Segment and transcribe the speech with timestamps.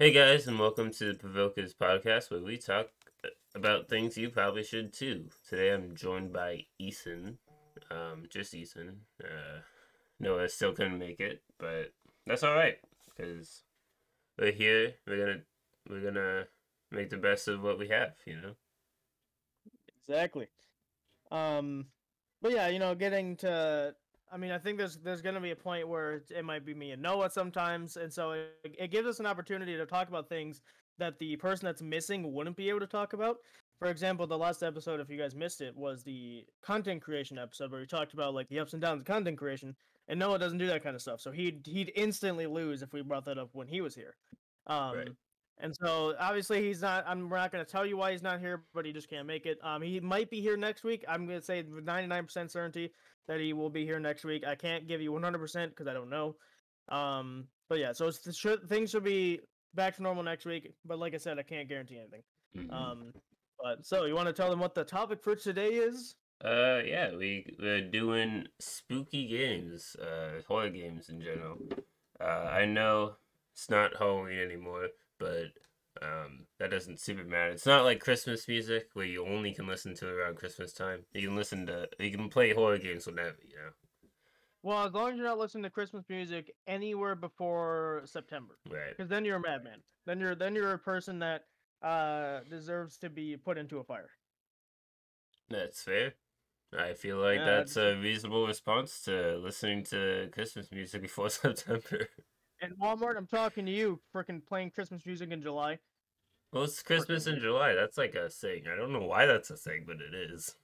[0.00, 2.86] Hey guys, and welcome to the Provokers podcast where we talk
[3.54, 5.26] about things you probably should too.
[5.46, 7.36] Today I'm joined by Ethan,
[7.90, 9.02] um, just Ethan.
[9.22, 9.60] Uh,
[10.18, 11.92] Noah still couldn't make it, but
[12.26, 12.78] that's all right
[13.14, 13.64] because
[14.38, 14.94] we're here.
[15.06, 15.40] We're gonna
[15.86, 16.44] we're gonna
[16.90, 18.54] make the best of what we have, you know.
[20.00, 20.46] Exactly.
[21.30, 21.88] Um,
[22.40, 23.94] but yeah, you know, getting to
[24.30, 26.74] I mean, I think there's there's gonna be a point where it, it might be
[26.74, 30.28] me and Noah sometimes, and so it, it gives us an opportunity to talk about
[30.28, 30.62] things
[30.98, 33.38] that the person that's missing wouldn't be able to talk about.
[33.78, 37.72] For example, the last episode, if you guys missed it, was the content creation episode
[37.72, 39.74] where we talked about like the ups and downs of content creation,
[40.06, 43.02] and Noah doesn't do that kind of stuff, so he'd he'd instantly lose if we
[43.02, 44.16] brought that up when he was here.
[44.66, 45.08] Um, Right.
[45.58, 47.04] and so obviously he's not.
[47.06, 49.26] I'm we're not going to tell you why he's not here, but he just can't
[49.26, 49.58] make it.
[49.62, 51.04] Um, he might be here next week.
[51.08, 52.92] I'm going to say 99% certainty
[53.28, 54.44] that he will be here next week.
[54.46, 56.36] I can't give you 100% because I don't know.
[56.88, 59.40] Um, but yeah, so it's, should, things should be
[59.74, 60.72] back to normal next week.
[60.84, 62.22] But like I said, I can't guarantee anything.
[62.56, 62.72] Mhm.
[62.72, 63.12] Um,
[63.62, 66.16] but so you want to tell them what the topic for today is?
[66.42, 71.58] Uh, yeah, we we're doing spooky games, uh, horror games in general.
[72.18, 73.16] Uh, I know
[73.52, 75.48] it's not Halloween anymore, but
[76.02, 77.50] um, that doesn't super matter.
[77.50, 81.04] It's not like Christmas music where you only can listen to it around Christmas time.
[81.12, 83.70] You can listen to, you can play horror games whenever, you know.
[84.62, 88.90] Well, as long as you're not listening to Christmas music anywhere before September, Right.
[88.96, 89.82] because then you're a madman.
[90.06, 91.44] Then you're then you're a person that
[91.82, 94.10] uh deserves to be put into a fire.
[95.48, 96.14] That's fair.
[96.78, 102.08] I feel like Yeah, that's a reasonable response to listening to Christmas music before September.
[102.60, 105.78] And Walmart, I'm talking to you, freaking playing Christmas music in July.
[106.52, 107.74] Well, it's Christmas in July.
[107.74, 108.64] That's like a thing.
[108.70, 110.56] I don't know why that's a thing, but it is.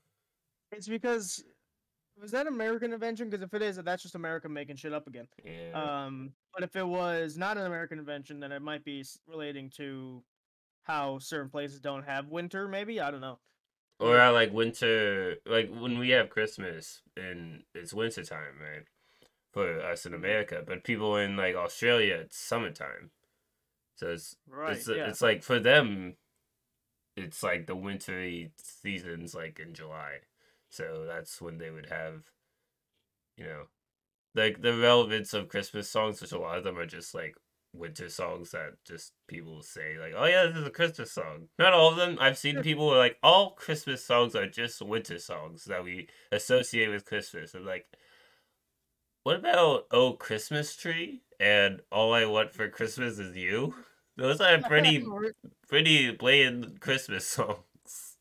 [0.72, 1.44] It's because
[2.20, 3.28] was that an American invention?
[3.28, 5.28] Because if it is, that's just America making shit up again.
[5.44, 6.04] Yeah.
[6.04, 10.22] Um, but if it was not an American invention, then it might be relating to
[10.82, 12.68] how certain places don't have winter.
[12.68, 13.38] Maybe I don't know.
[13.98, 18.84] Or I like winter, like when we have Christmas and it's winter time, right?
[19.52, 23.10] For us in America, but people in like Australia, it's summertime.
[23.96, 24.76] So it's Right?
[24.76, 25.08] it's yeah.
[25.08, 26.16] it's like for them,
[27.16, 30.18] it's like the wintry seasons, like in July.
[30.68, 32.24] So that's when they would have,
[33.36, 33.64] you know,
[34.34, 37.34] like the relevance of Christmas songs, which a lot of them are just like
[37.72, 41.48] winter songs that just people say like, oh yeah, this is a Christmas song.
[41.58, 42.18] Not all of them.
[42.20, 46.08] I've seen people who are like, all Christmas songs are just winter songs that we
[46.32, 47.54] associate with Christmas.
[47.54, 47.86] I'm like,
[49.26, 53.74] what about Oh Christmas Tree and All I Want for Christmas Is You?
[54.16, 55.04] Those are pretty
[55.68, 58.18] pretty blatant Christmas songs.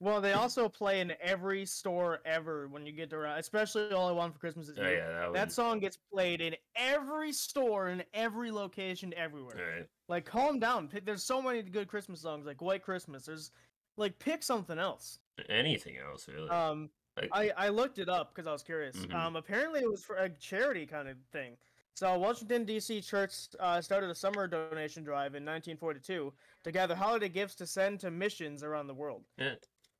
[0.00, 4.10] Well, they also play in every store ever when you get around, especially All I
[4.10, 4.96] Want for Christmas Is Oh You.
[4.96, 9.54] yeah, that, That song gets played in every store, in every location, everywhere.
[9.60, 9.86] Alright.
[10.08, 10.90] Like, calm down.
[11.04, 13.26] There's so many good Christmas songs, like White Christmas.
[13.26, 13.52] There's,
[13.96, 15.20] like, pick something else.
[15.48, 16.50] Anything else really?
[16.50, 16.88] Um, like,
[17.32, 18.96] I I looked it up because I was curious.
[18.96, 19.14] Mhm.
[19.14, 21.56] Um, apparently it was for a charity kind of thing.
[21.94, 23.00] So Washington D.C.
[23.02, 27.98] Church uh, started a summer donation drive in 1942 to gather holiday gifts to send
[28.00, 29.24] to missions around the world.
[29.36, 29.54] yeah.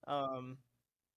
[0.06, 0.58] Um,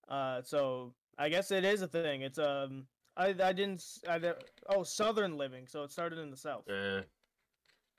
[0.08, 2.22] uh, so I guess it is a thing.
[2.22, 2.86] It's um,
[3.16, 4.34] I I didn't I,
[4.68, 6.68] oh Southern Living, so it started in the South.
[6.68, 7.02] Uh,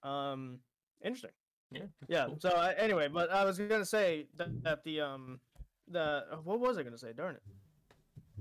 [0.07, 0.59] Um,
[1.01, 1.31] interesting.
[1.71, 1.87] yeah.
[2.07, 2.25] Yeah.
[2.25, 2.39] cool.
[2.39, 5.39] So uh, anyway, but I was gonna say that, that the um
[5.87, 7.13] the what was I gonna say?
[7.13, 7.43] Darn it.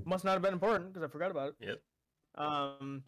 [0.04, 1.54] Must not have been important because I forgot about it.
[1.60, 1.80] Yep.
[2.36, 3.03] Um.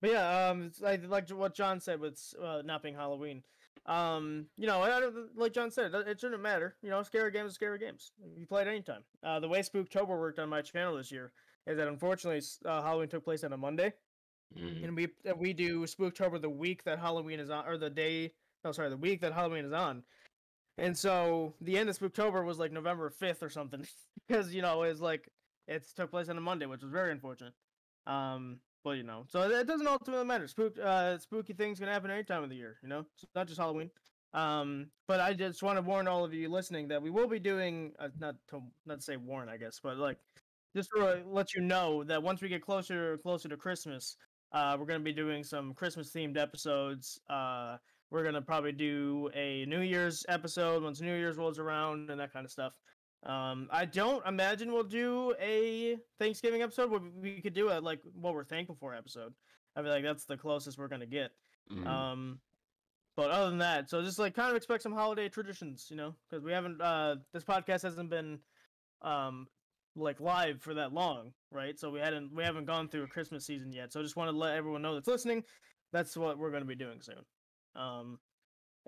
[0.00, 3.42] But yeah, um, it's like like what John said with uh, not being Halloween.
[3.86, 5.00] Um, you know, I
[5.34, 6.76] like John said, it, it shouldn't matter.
[6.82, 8.12] You know, scary games are scary games.
[8.36, 9.02] You play it anytime.
[9.22, 11.32] Uh, the way Spooktober worked on my channel this year
[11.66, 13.92] is that unfortunately uh, Halloween took place on a Monday,
[14.56, 14.84] Mhm.
[14.84, 18.32] and we uh, we do Spooktober the week that Halloween is on, or the day.
[18.64, 20.02] No, sorry, the week that Halloween is on.
[20.78, 23.86] And so the end of Spooktober was like November fifth or something,
[24.28, 25.28] because you know it was like
[25.70, 27.54] it took place on a Monday, which was very unfortunate.
[28.06, 30.48] Um, but you know, so it doesn't ultimately matter.
[30.48, 32.76] Spook, uh, spooky things can happen any time of the year.
[32.82, 33.90] You know, it's not just Halloween.
[34.32, 37.40] Um, but I just want to warn all of you listening that we will be
[37.40, 40.18] doing uh, not to not to say warn, I guess, but like
[40.74, 44.16] just to let you know that once we get closer closer to Christmas,
[44.52, 47.20] uh, we're gonna be doing some Christmas themed episodes.
[47.28, 47.76] Uh,
[48.10, 52.32] we're gonna probably do a New Year's episode once New Year's rolls around and that
[52.32, 52.72] kind of stuff.
[53.22, 56.90] Um, I don't imagine we'll do a Thanksgiving episode.
[56.90, 59.34] but We could do a like what we're thankful for episode.
[59.76, 61.30] I feel like that's the closest we're gonna get.
[61.70, 61.86] Mhm.
[61.86, 62.40] Um,
[63.16, 66.14] but other than that, so just like kind of expect some holiday traditions, you know,
[66.28, 66.80] because we haven't.
[66.80, 68.40] Uh, this podcast hasn't been,
[69.02, 69.46] um,
[69.96, 71.78] like live for that long, right?
[71.78, 73.92] So we hadn't we haven't gone through a Christmas season yet.
[73.92, 75.44] So I just want to let everyone know that's listening.
[75.92, 77.24] That's what we're gonna be doing soon.
[77.76, 78.18] Um,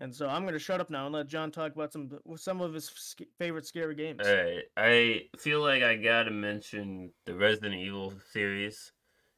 [0.03, 2.75] And so I'm gonna shut up now and let John talk about some some of
[2.75, 4.27] his sc- favorite scary games.
[4.27, 8.91] All right, I feel like I gotta mention the Resident Evil series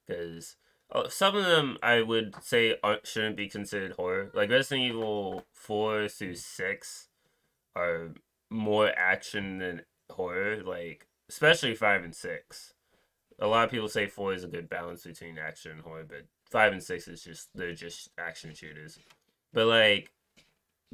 [0.06, 0.56] because
[0.90, 4.31] oh, some of them I would say aren't, shouldn't be considered horror.
[4.32, 7.08] Like Resident Evil four through six
[7.76, 8.14] are
[8.49, 10.62] more action than horror.
[10.64, 12.72] Like especially five and six.
[13.38, 16.25] A lot of people say four is a good balance between action and horror, but
[16.50, 18.99] five and six is just they're just action shooters.
[19.52, 20.11] But like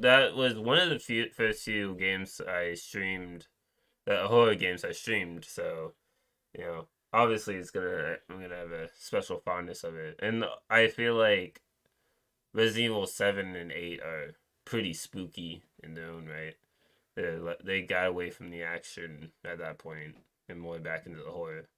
[0.00, 3.46] that was one of the few first few games I streamed,
[4.06, 5.44] the horror games I streamed.
[5.44, 5.94] So,
[6.56, 10.88] you know, obviously it's gonna I'm gonna have a special fondness of it, and I
[10.88, 11.62] feel like
[12.54, 16.54] Resident Evil seven and eight are pretty spooky in their own right.
[17.16, 20.16] They they got away from the action at that point
[20.48, 21.68] and more back into the horror.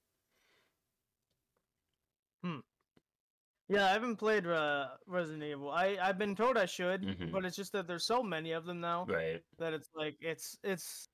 [2.43, 2.59] Hmm.
[3.73, 5.71] Yeah, I haven't played uh, Resident Evil.
[5.71, 7.31] I I've been told I should, Mhm.
[7.31, 9.43] but it's just that there's so many of them now Right.
[9.57, 11.09] that it's like it's it's.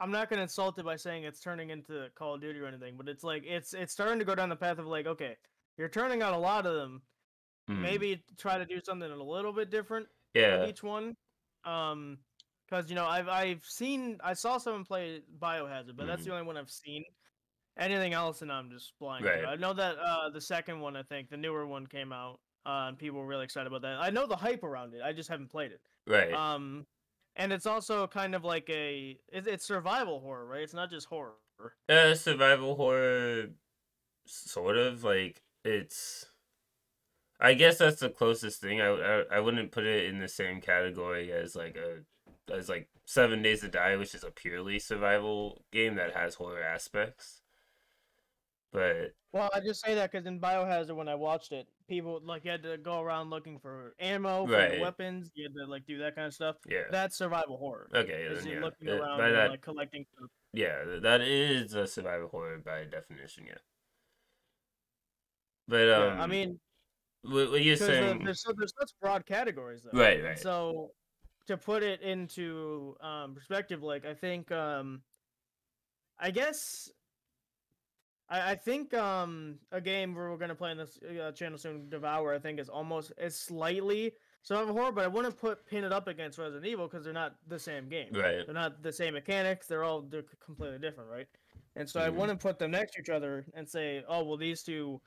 [0.00, 2.96] I'm not gonna insult it by saying it's turning into Call of Duty or anything,
[2.96, 5.36] but it's like it's it's starting to go down the path of like okay,
[5.76, 7.02] you're turning out a lot of them.
[7.68, 7.80] Mm.
[7.82, 10.60] Maybe try to do something a little bit different Yeah.
[10.60, 11.14] with each one.
[11.64, 12.24] Um,
[12.66, 16.24] because you know I've I've seen I saw someone play Biohazard, but that's Mhm.
[16.24, 17.04] the only one I've seen.
[17.78, 19.24] Anything else, and I'm just blind.
[19.24, 19.46] Right.
[19.46, 22.86] I know that uh, the second one, I think the newer one came out, uh,
[22.88, 23.98] and people were really excited about that.
[23.98, 25.00] I know the hype around it.
[25.02, 25.80] I just haven't played it.
[26.06, 26.32] Right.
[26.32, 26.86] Um,
[27.36, 30.62] and it's also kind of like a it, it's survival horror, right?
[30.62, 31.36] It's not just horror.
[31.88, 33.46] uh, survival horror,
[34.26, 36.26] sort of like it's.
[37.40, 38.80] I guess that's the closest thing.
[38.80, 42.88] I, I I wouldn't put it in the same category as like a as like
[43.04, 47.41] Seven Days to Die, which is a purely survival game that has horror aspects.
[48.72, 52.44] But Well, I just say that because in Biohazard, when I watched it, people like
[52.44, 54.80] you had to go around looking for ammo, for Right.
[54.80, 55.30] weapons.
[55.34, 56.56] You had to like do that kind of stuff.
[56.66, 57.90] yeah, That's survival horror.
[57.94, 60.30] okay, then yeah, looking Uh, around and that like collecting stuff.
[60.54, 63.44] yeah, that is a survival horror by definition.
[63.46, 63.58] Yeah.
[65.68, 66.58] But um, yeah, I mean,
[67.22, 69.98] what, what you're saying, there's so there's such broad categories though.
[69.98, 70.38] Right, right.
[70.38, 70.92] So
[71.46, 75.02] to put it into um, perspective, like I think, um,
[76.18, 76.90] I guess,
[78.32, 82.34] I, I think um, a game we're gonna play on this uh, channel soon, Devour,
[82.34, 86.08] I think is almost is slightly survival horror, but I wouldn't put pin it up
[86.08, 88.08] against Resident Evil because they're not the same game.
[88.12, 88.44] right?
[88.44, 89.66] They're not the same mechanics.
[89.66, 91.28] They're all they're completely different, right?
[91.76, 92.14] And so I Mhm.
[92.16, 95.00] wouldn't put them next to each other and say, oh well, these two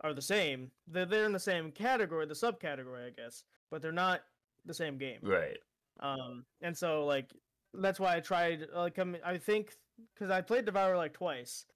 [0.00, 0.70] are the same.
[0.86, 4.22] They're they're in the same category, the subcategory, I guess, but they're not
[4.64, 5.20] the same game.
[5.22, 5.58] Right.
[6.00, 7.30] Um, and so like
[7.74, 8.66] that's why I tried.
[8.74, 9.76] Like I, mean, I think
[10.14, 11.66] because I played Devour like twice.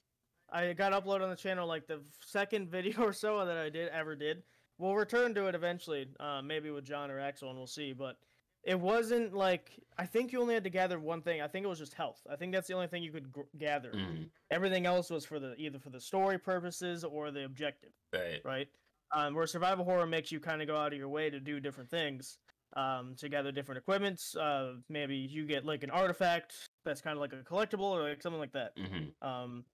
[0.50, 3.88] I got uploaded on the channel like the second video or so that I did
[3.88, 4.42] ever did.
[4.78, 7.92] We'll return to it eventually, uh, maybe with John or Axel, and we'll see.
[7.94, 8.18] But
[8.62, 11.40] it wasn't like I think you only had to gather one thing.
[11.40, 12.20] I think it was just health.
[12.30, 13.92] I think that's the only thing you could gr- gather.
[13.92, 14.28] Mhm.
[14.50, 18.40] Everything else was for the either for the story purposes or the objective Right.
[18.44, 18.68] right?
[19.12, 21.60] Um, where survival horror makes you kind of go out of your way to do
[21.60, 22.38] different things,
[22.74, 24.36] um, to gather different equipments.
[24.36, 28.20] Uh, maybe you get like an artifact that's kind of like a collectible or like
[28.20, 28.72] something like that.
[28.76, 29.64] hmm Um,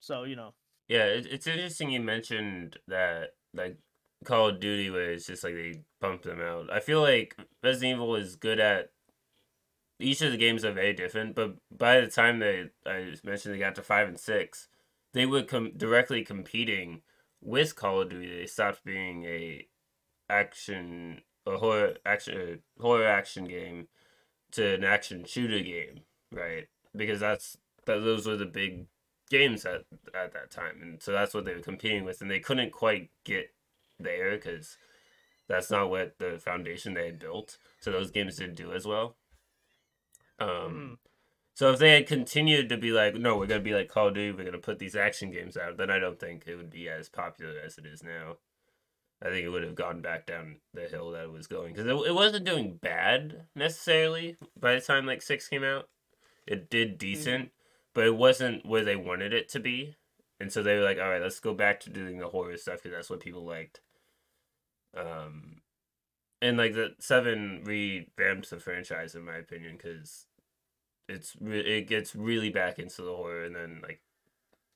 [0.00, 0.54] so you know,
[0.88, 3.78] Yeah, it, it's interesting you mentioned that like
[4.24, 6.72] Call of Duty where it's just like they pump them out.
[6.72, 8.90] I feel like Resident Evil is good at
[9.98, 13.58] each of the games are very different, but by the time they I mentioned they
[13.58, 14.68] got to five and six,
[15.14, 17.02] they were com- directly competing
[17.42, 18.38] with Call of Duty.
[18.40, 19.66] They stopped being a
[20.28, 23.88] action a horror action horror action game
[24.52, 26.00] to an action shooter game,
[26.32, 26.66] right?
[26.94, 28.86] Because that's that those were the big
[29.30, 32.40] games at at that time, and so that's what they were competing with, and they
[32.40, 33.52] couldn't quite get
[33.98, 34.78] there because
[35.48, 37.58] that's not what the foundation they had built.
[37.80, 39.16] So those games didn't do as well.
[40.38, 40.98] Um, Mhm.
[41.54, 44.14] so if they had continued to be like, no, we're gonna be like Call of
[44.14, 46.88] Duty, we're gonna put these action games out, then I don't think it would be
[46.88, 48.38] as popular as it is now.
[49.22, 51.86] I think it would have gone back down the hill that it was going because
[51.86, 55.88] it, it wasn't doing bad necessarily by the time like six came out.
[56.46, 57.50] It did decent,
[57.96, 59.96] but it wasn't where they wanted it to be,
[60.38, 62.82] and so they were like, all right, let's go back to doing the horror stuff
[62.82, 63.80] because that's what people liked.
[64.94, 65.62] Um,
[66.42, 70.26] and like the seven revamps the franchise in my opinion because
[71.08, 74.02] it's re- it gets really back into the horror, and then like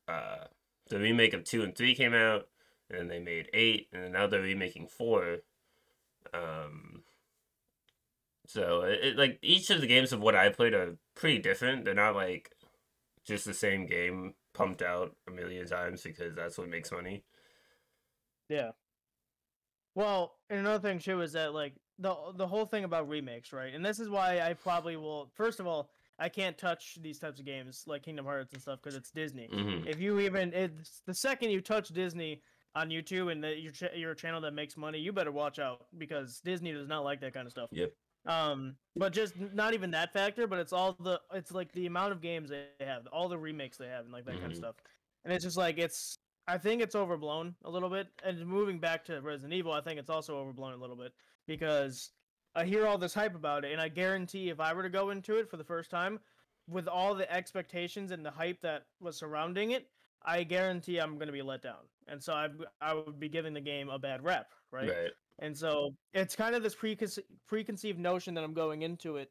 [0.09, 0.47] uh
[0.89, 2.49] the remake of two and three came out
[2.89, 5.41] and they made eight, and now they're remaking four.
[6.33, 7.03] Um,
[8.47, 11.85] so it, it like each of the games of what I played are pretty different.
[11.85, 12.53] They're not like
[13.27, 17.25] just the same game pumped out a million times because that's what makes money.
[18.49, 18.71] yeah.
[19.95, 23.75] Well, and another thing too is that like the the whole thing about remakes, right?
[23.75, 25.31] And this is why I probably will.
[25.35, 28.79] First of all, I can't touch these types of games like Kingdom Hearts and stuff
[28.83, 29.49] because it's Disney.
[29.53, 32.43] hmm If you even it's the second you touch Disney
[32.77, 35.59] on YouTube and that you're ch- you're a channel that makes money, you better watch
[35.59, 37.69] out because Disney does not like that kind of stuff.
[37.73, 37.93] Yep.
[38.27, 42.13] Um, but just not even that factor, but it's all the it's like the amount
[42.13, 44.77] of games they have, all the remakes they have, and like that kind of stuff.
[45.25, 48.09] And it's just like it's I think it's overblown a little bit.
[48.25, 51.13] And moving back to Resident Evil, I think it's also overblown a little bit
[51.47, 52.11] because
[52.55, 55.11] I hear all this hype about it, and I guarantee if I were to go
[55.11, 56.19] into it for the first time
[56.69, 59.89] with all the expectations and the hype that was surrounding it,
[60.25, 61.89] I guarantee I'm going to be let down.
[62.09, 62.49] And so I
[62.81, 64.89] I would be giving the game a bad rep, right?
[64.89, 65.11] Right.
[65.39, 69.31] And so it's kind of this preconce- preconceived notion that I'm going into it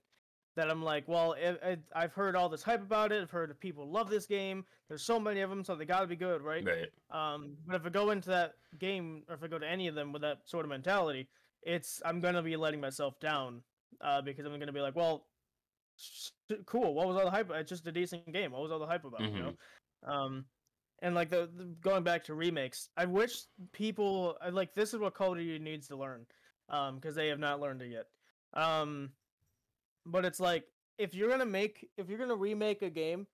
[0.55, 3.21] that I'm like, well, it, it, I've heard all this hype about it.
[3.21, 4.65] I've heard people love this game.
[4.87, 6.65] There's so many of them, so they got to be good, right?
[6.65, 6.89] Right.
[7.11, 9.95] Um, but if I go into that game, or if I go to any of
[9.95, 11.29] them with that sort of mentality,
[11.61, 13.61] it's I'm gonna be letting myself down
[14.01, 15.25] uh, because I'm gonna be like, well,
[16.65, 16.93] cool.
[16.93, 17.51] What was all the hype?
[17.51, 18.51] It's just a decent game.
[18.51, 19.21] What was all the hype about?
[19.21, 19.53] You know.
[20.03, 20.45] Um,
[21.01, 25.13] and like the, the going back to remakes, I wish people like this is what
[25.13, 26.25] Call of Duty needs to learn,
[26.69, 28.05] um, because they have not learned it yet.
[28.53, 29.11] Um,
[30.05, 30.65] but it's like
[30.97, 33.27] if you're gonna make if you're gonna remake a game,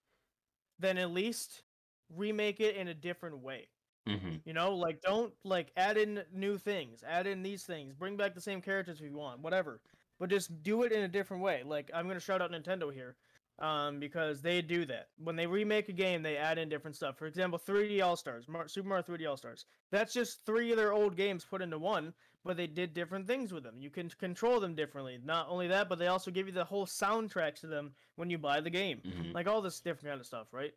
[0.80, 1.64] then at least
[2.10, 3.68] remake it in a different way.
[4.08, 8.18] hmm You know, like don't like add in new things, add in these things, bring
[8.18, 9.82] back the same characters if you want, whatever.
[10.20, 11.64] But just do it in a different way.
[11.66, 13.16] Like I'm gonna shout out Nintendo here,
[13.60, 15.10] um, because they do that.
[15.18, 17.18] When they remake a game, they add in different stuff.
[17.18, 19.66] For example, 3D All Stars, Mar- Super Mario 3D All Stars.
[19.92, 23.54] That's just three of their old games put into one, but they did different things
[23.54, 23.80] with them.
[23.80, 25.20] You can control them differently.
[25.24, 28.38] Not only that, but they also give you the whole soundtrack to them when you
[28.38, 30.74] buy the game hmm like all this different kind of stuff, right?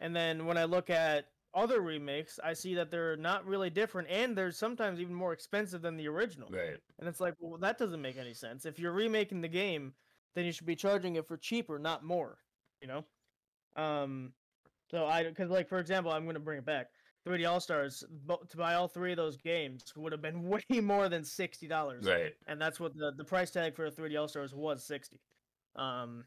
[0.00, 4.08] And then when I look at other remakes, I see that they're not really different,
[4.08, 6.48] and they're sometimes even more expensive than the original.
[6.48, 6.80] Right.
[6.98, 8.66] And it's like, well, that doesn't make any sense.
[8.66, 9.94] If you're remaking the game,
[10.34, 12.38] then you should be charging it for cheaper, not more.
[12.80, 13.04] You know.
[13.76, 14.32] Um,
[14.90, 16.88] so I, because like for example, I'm gonna bring it back.
[17.28, 18.02] 3D All Stars
[18.48, 22.06] to buy all three of those games would have been way more than sixty dollars
[22.06, 22.32] Right.
[22.46, 25.20] and that's what the, the price tag for a 3D All Stars was 60.
[25.76, 26.24] Um,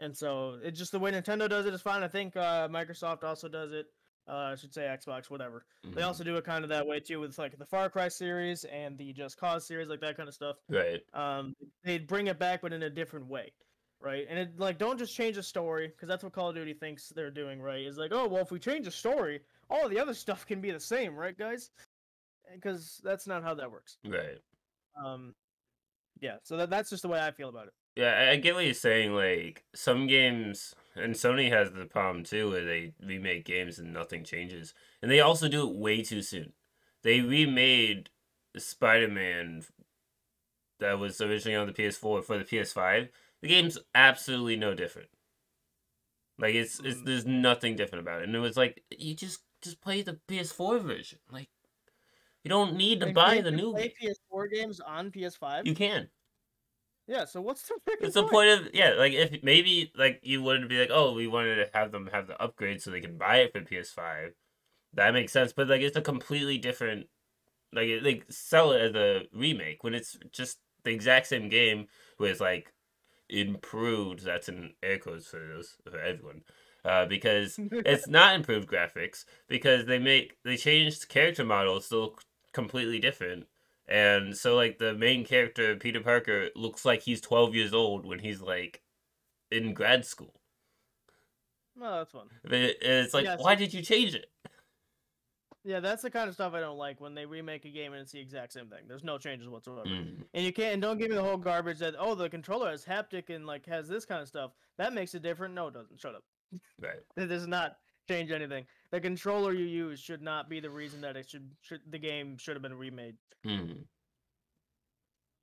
[0.00, 2.02] and so it's just the way Nintendo does it is fine.
[2.02, 3.86] I think uh, Microsoft also does it.
[4.28, 5.64] Uh, I should say Xbox, whatever.
[5.82, 6.06] They Mhm.
[6.06, 8.96] also do it kind of that way too, with like the Far Cry series and
[8.96, 10.58] the Just Cause series, like that kind of stuff.
[10.68, 11.02] Right.
[11.12, 13.52] Um, they bring it back, but in a different way,
[14.00, 14.24] right?
[14.28, 17.08] And it like don't just change the story because that's what Call of Duty thinks
[17.08, 17.84] they're doing, right?
[17.84, 20.70] Is like, oh well, if we change the story, all the other stuff can be
[20.70, 21.70] the same, right, guys?
[22.52, 23.98] Because that's not how that works.
[24.04, 24.38] Right.
[25.02, 25.34] Um,
[26.20, 27.72] yeah, so that, that's just the way I feel about it.
[27.96, 29.14] Yeah, I get what you're saying.
[29.14, 34.24] Like some games, and Sony has the problem too, where they remake games and nothing
[34.24, 36.52] changes, and they also do it way too soon.
[37.02, 38.10] They remade
[38.56, 39.64] Spider-Man
[40.80, 43.10] that was originally on the PS4 for the PS5.
[43.40, 45.08] The game's absolutely no different.
[46.38, 47.04] Like it's it's Mm.
[47.06, 50.78] there's nothing different about it, and it was like you just just play the PS4
[50.78, 51.18] version.
[51.30, 51.50] Like
[52.44, 53.72] you don't need to buy the new.
[53.72, 53.96] play game.
[54.00, 55.66] PS4 games on PS5.
[55.66, 56.10] You can.
[57.12, 60.42] Yeah, so what's the freaking It's the point of yeah, like if maybe like you
[60.42, 63.18] wouldn't be like, oh, we wanted to have them have the upgrade so they can
[63.18, 64.32] buy it for PS5.
[64.94, 67.08] That makes sense, but like it's a completely different
[67.74, 71.86] like it, like sell it as a remake when it's just the exact same game
[72.18, 72.72] with like
[73.28, 74.24] improved.
[74.24, 76.44] That's in air quotes for those for everyone,
[76.86, 82.22] uh, because it's not improved graphics because they make they changed character models to look
[82.54, 83.48] completely different.
[83.88, 88.20] And so like the main character Peter Parker looks like he's 12 years old when
[88.20, 88.82] he's like
[89.50, 90.34] in grad school.
[91.76, 92.28] No, that's fun.
[92.44, 94.26] It- it's like Yeah, so- why did you change it?
[95.64, 98.02] Yeah, that's the kind of stuff I don't like when they remake a game and
[98.02, 98.80] it's the exact same thing.
[98.88, 99.86] There's no changes whatsoever.
[99.88, 102.70] Mm, And you can't and don't give me the whole garbage that oh the controller
[102.70, 104.52] has haptic and like has this kind of stuff.
[104.78, 105.54] That makes it different.
[105.54, 106.00] No, it doesn't.
[106.00, 106.24] Shut up.
[106.80, 106.98] right.
[107.28, 107.76] Does not
[108.08, 108.66] change anything.
[108.90, 112.36] The controller you use should not be the reason that it should, should the game
[112.36, 113.16] should have been remade.
[113.46, 113.84] Mm.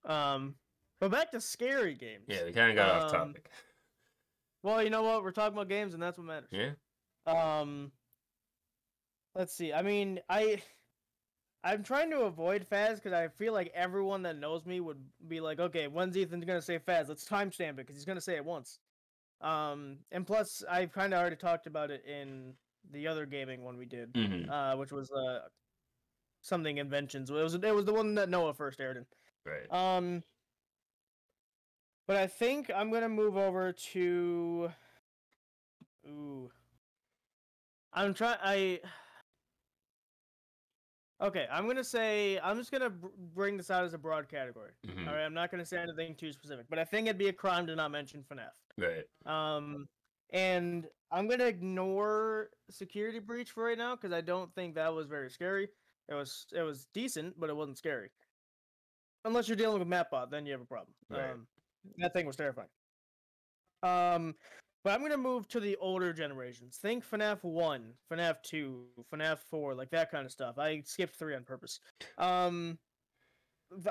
[0.05, 0.55] Um,
[0.99, 2.25] but back to scary games.
[2.27, 3.49] Yeah, we kind of got off Um, topic.
[4.63, 5.23] Well, you know what?
[5.23, 6.49] We're talking about games, and that's what matters.
[6.51, 6.71] Yeah.
[7.25, 7.91] Um,
[9.35, 9.71] let's see.
[9.71, 10.61] I mean, I
[11.63, 15.39] I'm trying to avoid Faz because I feel like everyone that knows me would be
[15.39, 17.07] like, okay, when's Ethan gonna say Faz?
[17.09, 18.79] Let's timestamp it because he's gonna say it once.
[19.41, 22.53] Um, and plus, I've kind of already talked about it in
[22.91, 25.47] the other gaming one we did, hmm uh, which was uh
[26.41, 27.29] something inventions.
[27.29, 29.05] It was it was the one that Noah first aired in.
[29.45, 29.71] Right.
[29.71, 30.23] Um,
[32.07, 34.71] but I think I'm gonna move over to.
[36.07, 36.49] Ooh.
[37.93, 38.37] I'm trying.
[38.43, 38.79] I.
[41.21, 44.71] Okay, I'm gonna say I'm just gonna br- bring this out as a broad category.
[44.87, 45.07] Mhm.
[45.07, 47.33] All right, I'm not gonna say anything too specific, but I think it'd be a
[47.33, 48.51] crime to not mention FNAF.
[48.79, 49.05] Right.
[49.25, 49.87] Um,
[50.31, 55.07] and I'm gonna ignore security breach for right now because I don't think that was
[55.07, 55.69] very scary.
[56.07, 58.09] It was it was decent, but it wasn't scary.
[59.25, 60.93] Unless you're dealing with Mapbot, then you have a problem.
[61.09, 61.31] Right.
[61.31, 61.47] Um,
[61.97, 62.69] that thing was terrifying.
[63.83, 64.35] Um,
[64.83, 66.77] but I'm gonna move to the older generations.
[66.77, 70.57] Think FNAF one, FNAF two, FNAF four, like that kind of stuff.
[70.57, 71.79] I skipped three on purpose.
[72.17, 72.77] Um,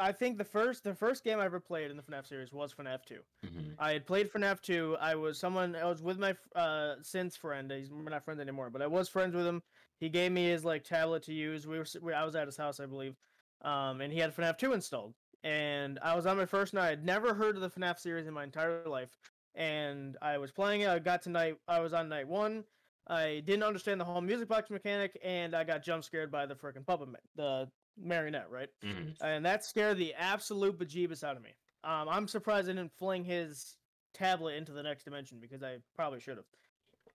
[0.01, 2.75] I think the first the first game I ever played in the FNAF series was
[2.75, 3.21] FNAF two.
[3.47, 4.97] hmm I had played FNAF 2.
[5.01, 7.71] I was someone I was with my uh since friend.
[7.71, 9.63] He's we're not friends anymore, but I was friends with him.
[10.01, 11.67] He gave me his like tablet to use.
[11.67, 13.15] We were we, I was at his house, I believe.
[13.63, 15.15] Um, and he had FNAF 2 installed.
[15.45, 16.91] And I was on my first night.
[16.91, 19.17] I'd never heard of the FNAF series in my entire life.
[19.55, 20.89] And I was playing it.
[20.89, 21.57] I got to night.
[21.69, 22.65] I was on night one.
[23.09, 26.55] I didn't understand the whole music box mechanic, and I got jump scared by the
[26.55, 27.69] freaking puppet, ma- the
[28.01, 28.69] marionette, right?
[28.83, 31.51] hmm and that scared the absolute bejeebus out of me.
[31.85, 33.77] Um, I'm surprised I didn't fling his
[34.13, 36.47] tablet into the next dimension because I probably should have.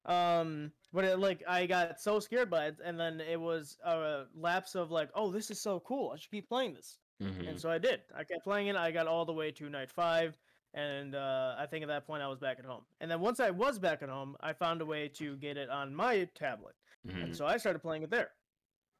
[0.05, 4.25] Um, but it, like I got so scared by it, and then it was a
[4.35, 6.11] lapse of like, oh, this is so cool.
[6.11, 8.01] I should keep playing this, hmm and so I did.
[8.13, 8.75] I kept playing it.
[8.75, 10.37] I got all the way to night five,
[10.73, 12.83] and uh, I think at that point I was back at home.
[12.99, 15.69] And then once I was back at home, I found a way to get it
[15.69, 16.75] on my tablet.
[17.05, 18.31] hmm And so I started playing it there.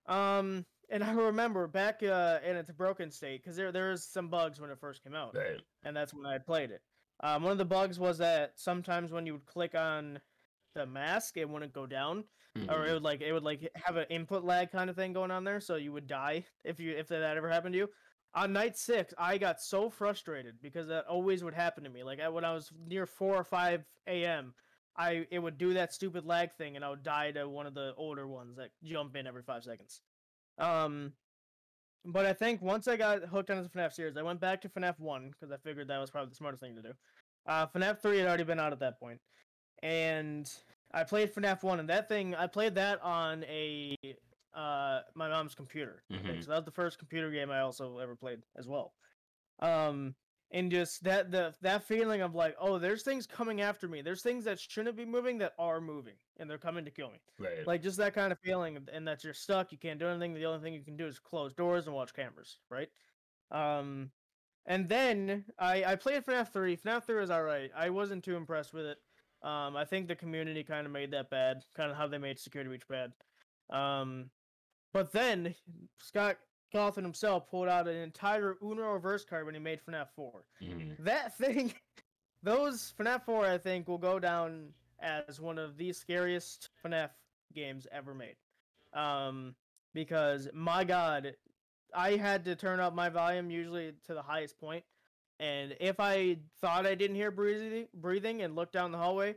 [0.07, 4.29] Um, and I remember back uh, in its broken state because there there was some
[4.29, 5.59] bugs when it first came out, Right.
[5.83, 6.81] and that's when I played it.
[7.21, 10.19] Um, one of the bugs was that sometimes when you would click on
[10.75, 12.25] the mask, it wouldn't go down,
[12.55, 12.89] or Mhm.
[12.89, 15.43] it would like it would like have an input lag kind of thing going on
[15.43, 17.89] there, so you would die if you if that ever happened to you.
[18.35, 22.03] On night six, I got so frustrated because that always would happen to me.
[22.03, 24.55] Like I, when I was near four or five a.m.,
[24.95, 27.75] I it would do that stupid lag thing, and I would die to one of
[27.75, 30.01] the older ones that jump in every five seconds.
[30.57, 31.13] Um,
[32.05, 34.69] but I think once I got hooked on the FNAF series, I went back to
[34.69, 36.93] FNAF one because I figured that was probably the smartest thing to do.
[37.45, 39.19] Uh, FNAF three had already been out at that point,
[39.81, 40.51] and
[40.93, 43.95] I played FNAF one, and that thing I played that on a
[44.53, 46.03] uh my mom's computer.
[46.11, 46.43] Mhm.
[46.43, 48.93] So that was the first computer game I also ever played as well.
[49.59, 50.13] Um,
[50.53, 54.01] and just that the that feeling of like, oh, there's things coming after me.
[54.01, 57.19] There's things that shouldn't be moving that are moving, and they're coming to kill me.
[57.39, 57.67] Right.
[57.67, 59.71] Like just that kind of feeling, and- and that you're stuck.
[59.71, 60.33] You can't do anything.
[60.33, 62.89] The only thing you can do is close doors and watch cameras, right?
[63.51, 64.11] Um,
[64.65, 66.77] and then I I played FNAF three.
[66.77, 67.71] FNAF three was alright.
[67.75, 68.97] I wasn't too impressed with it.
[69.41, 72.39] Um, I think the community kind of made that bad, kind of how they made
[72.39, 73.11] Security Breach bad.
[73.69, 74.29] Um,
[74.93, 75.53] but then
[75.99, 76.37] Scott
[76.73, 80.95] Cawthon himself pulled out an entire Uno reverse card when he made FNAF four Mhm.
[80.99, 81.73] that thing
[82.41, 87.11] those FNAF 4 I think will go down as one of the scariest FNAF
[87.53, 88.35] games ever made.
[88.93, 89.55] Um
[89.93, 91.35] because my god,
[91.93, 94.83] I had to turn up my volume usually to the highest point
[95.39, 99.35] and if I thought I didn't hear breathing breathing and looked down the hallway,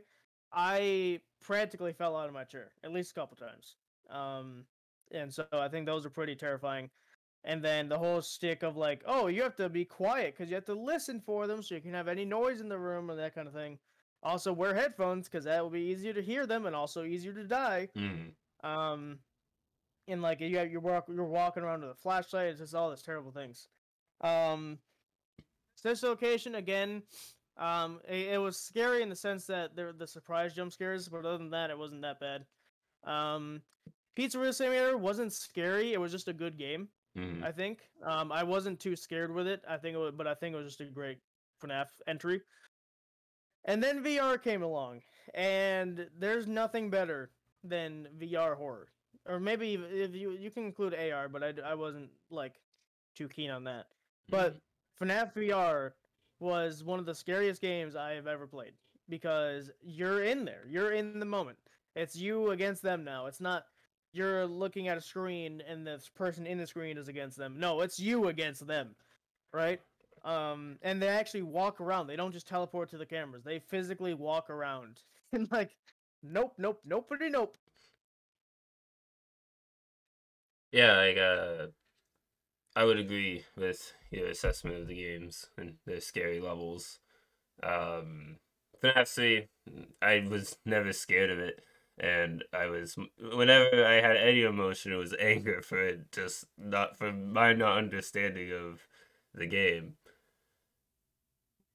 [0.51, 3.75] I practically fell out of my chair at least a couple times.
[4.09, 4.65] Um
[5.11, 6.89] and so I think those are pretty terrifying
[7.47, 10.55] and then the whole stick of like, oh, you have to be quiet because you
[10.55, 13.15] have to listen for them so you can have any noise in the room or
[13.15, 13.79] that kind of thing.
[14.21, 17.45] Also, wear headphones because that will be easier to hear them and also easier to
[17.45, 17.87] die.
[17.95, 18.33] Mhm.
[18.63, 19.19] Um,
[20.09, 22.47] and like you have, you're walk, you're walking around with a flashlight.
[22.47, 23.69] It's just all these terrible things.
[24.19, 24.79] Um,
[25.83, 27.03] this location again.
[27.55, 31.25] Um, it, it was scary in the sense that there the surprise jump scares, but
[31.25, 32.45] other than that, it wasn't that bad.
[33.05, 33.61] Um,
[34.17, 35.93] Pizzeria Simulator wasn't scary.
[35.93, 36.89] It was just a good game.
[37.17, 37.43] Mhm.
[37.43, 37.89] I think.
[38.03, 39.63] Um, I wasn't too scared with it.
[39.67, 41.19] I think, it was, but I think it was just a great
[41.61, 42.41] FNAF entry.
[43.65, 45.01] And then VR came along,
[45.33, 47.31] and there's nothing better
[47.63, 48.87] than VR horror,
[49.25, 52.61] or maybe if- you you can include AR, but I, I wasn't like
[53.15, 53.87] too keen on that.
[54.29, 54.61] But Mhm.
[55.01, 55.93] FNAF VR
[56.39, 58.77] was one of the scariest games I have ever played
[59.09, 61.57] because you're in there, you're in the moment.
[61.95, 63.25] It's you against them now.
[63.25, 63.67] It's not
[64.17, 67.59] you're looking at a screen and this person in the screen is against them.
[67.59, 68.95] No, it's you against them,
[69.53, 69.79] right?
[70.25, 72.07] Um, and they actually walk around.
[72.07, 73.43] They don't just teleport to the cameras.
[73.43, 75.01] They physically walk around
[75.33, 75.71] and like,
[76.23, 77.57] nope, nope, nope, pretty nope.
[80.71, 81.67] Yeah, like uh,
[82.75, 86.99] I would agree with your assessment of the games and their scary levels.
[87.63, 88.37] Um,
[88.83, 89.47] FNAF 3,
[90.01, 91.63] I was never scared of it,
[91.99, 92.95] and I was
[93.33, 97.77] whenever I had any emotion, it was anger for it just not for my not
[97.77, 98.81] understanding of
[99.33, 99.93] the game.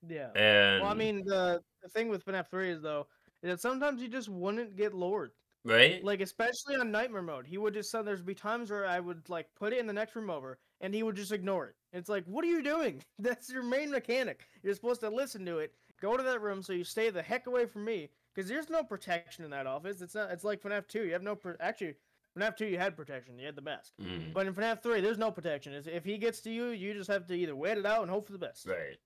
[0.07, 0.31] Yeah.
[0.35, 3.07] And Well, I mean, the the thing with FNAF 3 is though,
[3.43, 5.33] is that sometimes you just wouldn't get lured.
[5.65, 6.03] Right?
[6.03, 9.29] Like especially on nightmare mode, he would just so there's be times where I would
[9.29, 11.77] like put it in the next room over, and he would just ignore it.
[11.93, 13.03] It's like, what are you doing?
[13.19, 14.45] That's your main mechanic.
[14.63, 17.47] You're supposed to listen to it, go to that room, so you stay the heck
[17.47, 20.01] away from me, because there's no protection in that office.
[20.01, 20.31] It's not.
[20.31, 21.05] It's like FNAF 2.
[21.05, 21.35] You have no.
[21.37, 21.95] Pro- Actually,
[22.39, 23.39] FNAF 2 you had protection.
[23.39, 23.93] You had the mask.
[24.01, 25.73] Mm, But in FNAF 3, there's no protection.
[25.75, 28.11] If- If he gets to you, you just have to either wait it out and
[28.11, 28.67] hope for the best.
[28.67, 28.99] right.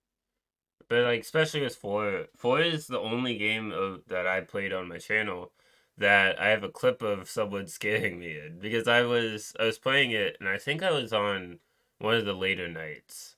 [0.88, 4.86] But like, especially with four, four is the only game of that I played on
[4.88, 5.50] my channel
[5.98, 9.78] that I have a clip of someone scaring me in because I was I was
[9.78, 11.58] playing it and I think I was on
[11.98, 13.34] one of the later nights,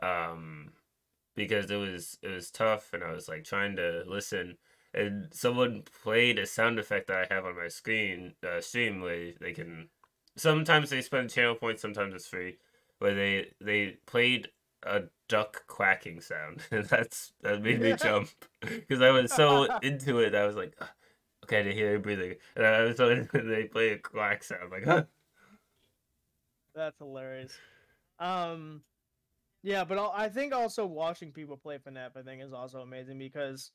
[0.00, 0.74] um,
[1.34, 4.58] because it was it was tough and I was like trying to listen
[4.94, 9.32] and someone played a sound effect that I have on my screen uh, stream where
[9.40, 9.88] they can
[10.36, 12.56] sometimes they spend channel points sometimes it's free
[12.98, 14.48] where they they played
[14.84, 16.62] a duck quacking sound.
[16.70, 18.28] And that's that made me jump
[18.60, 20.88] because I was so into it I was like "Ugh,
[21.44, 22.36] okay to hear breathing.
[22.56, 25.04] And I was so into they play a quack sound like huh.
[26.74, 27.52] That's hilarious.
[28.18, 28.82] Um,
[29.62, 33.70] yeah, but I think also watching people play FNAF, I think, is also amazing because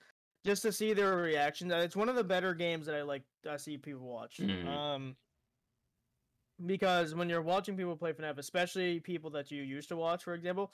[0.45, 3.23] just to see their reactions, uh, it's one of the better games that I like.
[3.49, 4.37] I see people watch.
[4.37, 4.67] Mhm.
[4.67, 5.15] Um,
[6.65, 10.33] because when you're watching people play FNAF, especially people that you used to watch, for
[10.33, 10.71] example,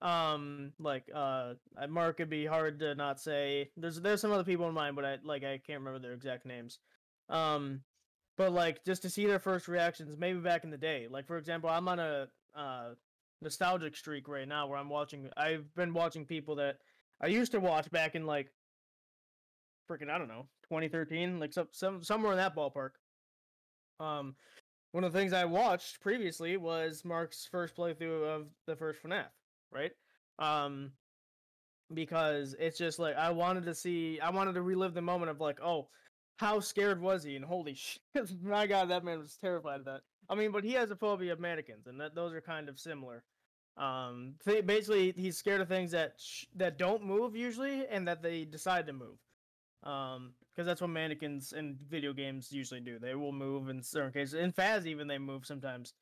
[0.00, 3.70] um, like uh, uh, Mark, it'd be hard to not say.
[3.76, 6.46] There's there's some other people in mind, but I like I can't remember their exact
[6.46, 6.78] names.
[7.28, 7.82] Um,
[8.36, 11.06] but like just to see their first reactions, maybe back in the day.
[11.10, 12.94] Like for example, I'm on a uh
[13.42, 15.28] nostalgic streak right now where I'm watching.
[15.36, 16.78] I've been watching people that
[17.20, 18.50] I used to watch back in like
[19.90, 22.90] freaking I don't know 2013, like some some somewhere in that ballpark.
[23.98, 24.36] Um,
[24.92, 29.26] one of the things I watched previously was Mark's first playthrough of the first FNAF,
[29.70, 29.92] right?
[30.38, 30.92] Um,
[31.92, 35.40] because it's just like I wanted to see, I wanted to relive the moment of
[35.40, 35.88] like, oh,
[36.38, 37.36] how scared was he?
[37.36, 38.00] And holy shit,
[38.42, 40.00] my god, that man was terrified of that.
[40.28, 42.78] I mean, but he has a phobia of mannequins, and that those are kind of
[42.78, 43.24] similar.
[43.76, 48.22] Um, th- basically, he's scared of things that sh- that don't move usually, and that
[48.22, 49.18] they decide to move.
[49.82, 52.98] Um, because that's what mannequins in video games usually do.
[52.98, 54.34] They will move in certain cases.
[54.34, 55.94] In Faz, even they move sometimes.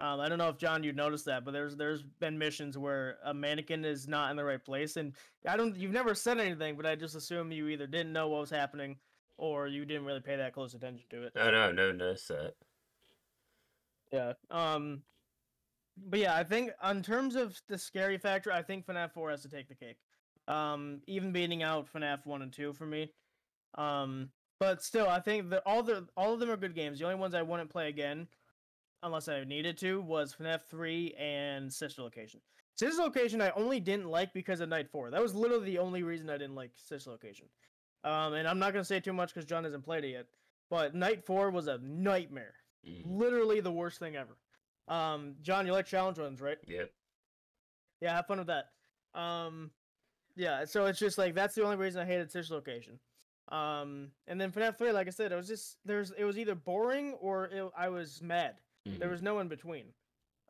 [0.00, 3.18] Um, I don't know if John you'd noticed that, but there's there's been missions where
[3.24, 5.14] a mannequin is not in the right place, and
[5.46, 5.76] I don't.
[5.76, 8.96] You've never said anything, but I just assume you either didn't know what was happening,
[9.36, 11.32] or you didn't really pay that close attention to it.
[11.34, 12.54] no no no noticed that
[14.12, 14.34] Yeah.
[14.50, 15.02] Um.
[16.06, 19.42] But yeah, I think in terms of the scary factor, I think FNAF 4 has
[19.42, 19.98] to take the cake.
[20.48, 23.12] Um, even beating out FNAF 1 and 2 for me.
[23.76, 26.98] Um, but still, I think that all the all of them are good games.
[26.98, 28.26] The only ones I wouldn't play again,
[29.02, 32.40] unless I needed to, was FNAF 3 and Sister Location.
[32.76, 35.10] Sister Location I only didn't like because of Night 4.
[35.10, 37.46] That was literally the only reason I didn't like Sister Location.
[38.04, 40.26] Um, and I'm not gonna say too much because John hasn't played it yet.
[40.70, 42.54] But Night 4 was a nightmare.
[42.86, 44.36] Mm, Literally the worst thing ever.
[44.88, 46.58] Um, John, you like challenge runs, right?
[46.66, 46.90] yep
[48.00, 48.70] Yeah, have fun with that.
[49.18, 49.70] Um,
[50.38, 52.98] yeah, so it's just like that's the only reason I hated Sister Location.
[53.50, 56.54] Um, and then FNAF 3, like I said, it was just there's it was either
[56.54, 58.54] boring or it, I was mad.
[58.86, 59.10] There mhm.
[59.10, 59.86] was no in between.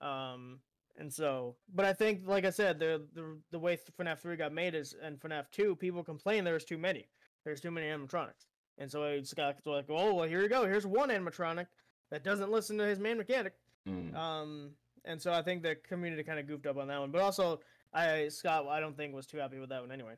[0.01, 0.61] Um,
[0.99, 4.53] and so, but I think, like I said, the the the way FNAF 3 got
[4.53, 7.09] made is, and FNAF 2, people complain there's too many.
[7.45, 8.47] There's too many animatronics,
[8.77, 10.67] and so it's got like, oh well, here you go.
[10.67, 11.67] Here's one animatronic
[12.11, 13.55] that doesn't listen to his main mechanic.
[13.89, 14.15] Mm.
[14.15, 14.71] Um,
[15.05, 17.61] and so I think the community kind of goofed up on that one, but also
[17.93, 20.15] I Scott I don't think was too happy with that one anyway.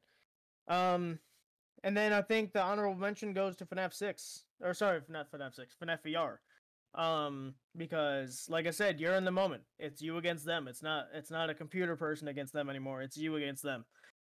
[0.68, 1.18] Um,
[1.82, 5.54] and then I think the honorable mention goes to FNAF six, or sorry, not FNAF
[5.54, 6.38] six, FNAF VR.
[6.92, 9.62] Um, because like I said, you're in the moment.
[9.78, 10.66] It's you against them.
[10.68, 13.02] It's not it's not a computer person against them anymore.
[13.02, 13.84] It's you against them.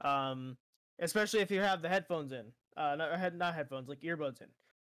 [0.01, 0.57] Um,
[0.99, 2.45] especially if you have the headphones in.
[2.77, 4.47] Uh, not not headphones, like earbuds in.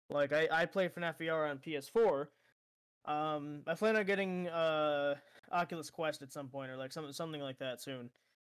[0.09, 2.27] Like I I play FNAF VR on PS4.
[3.05, 5.15] Um, I plan on getting uh
[5.51, 8.09] Oculus Quest at some point, or like something something like that soon,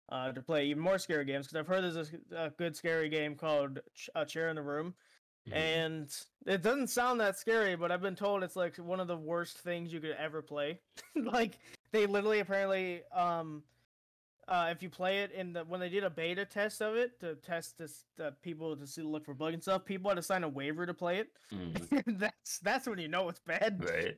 [0.09, 1.47] uh, to play even more scary games.
[1.47, 4.63] Because I've heard there's a, a good scary game called Ch- A Chair in the
[4.63, 4.95] Room,
[5.49, 5.53] Mhm.
[5.57, 9.17] and it doesn't sound that scary, but I've been told it's like one of the
[9.17, 10.81] worst things you could ever play.
[11.17, 11.59] like
[11.93, 13.63] they literally apparently um.
[14.49, 17.19] Uh, if you play it in the when they did a beta test of it
[17.21, 20.23] to test this uh, people to see look for bug and stuff, people had to
[20.23, 21.29] sign a waiver to play it.
[21.53, 23.83] Mm, that's that's when you know it's bad.
[23.85, 24.17] right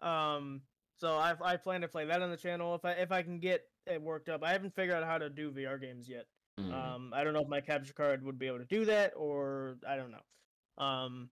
[0.00, 0.62] Um,
[1.00, 3.40] so I I plan to play that on the channel if I if I can
[3.40, 4.42] get it worked up.
[4.42, 6.26] I haven't figured out how to do VR games yet.
[6.58, 6.72] Mm.
[6.72, 9.76] Um, I don't know if my capture card would be able to do that or
[9.86, 10.82] I don't know.
[10.84, 11.30] Um,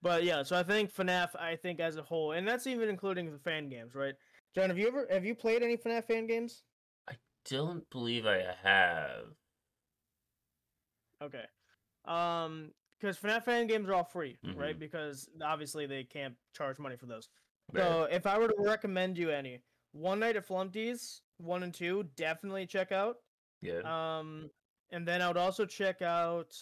[0.00, 3.30] but yeah, so I think FNAF I think as a whole, and that's even including
[3.30, 4.14] the fan games, right?
[4.54, 6.62] John, have you ever have you played any FNAF fan games?
[7.08, 7.14] I
[7.48, 9.26] don't believe I have
[11.22, 11.44] Okay.
[12.04, 14.56] Um, because FNAF fan games are all free, Mhm.
[14.56, 14.78] right?
[14.78, 17.28] Because obviously they can't charge money for those.
[17.72, 17.82] Right.
[17.82, 19.62] So if I were to recommend you any,
[19.92, 23.16] One Night at Flumpty's, one and two, definitely check out.
[23.60, 23.80] yeah.
[23.84, 24.50] Um,
[24.90, 26.54] and then I would also check out.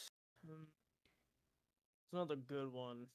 [0.46, 3.06] hmm, It's another good one.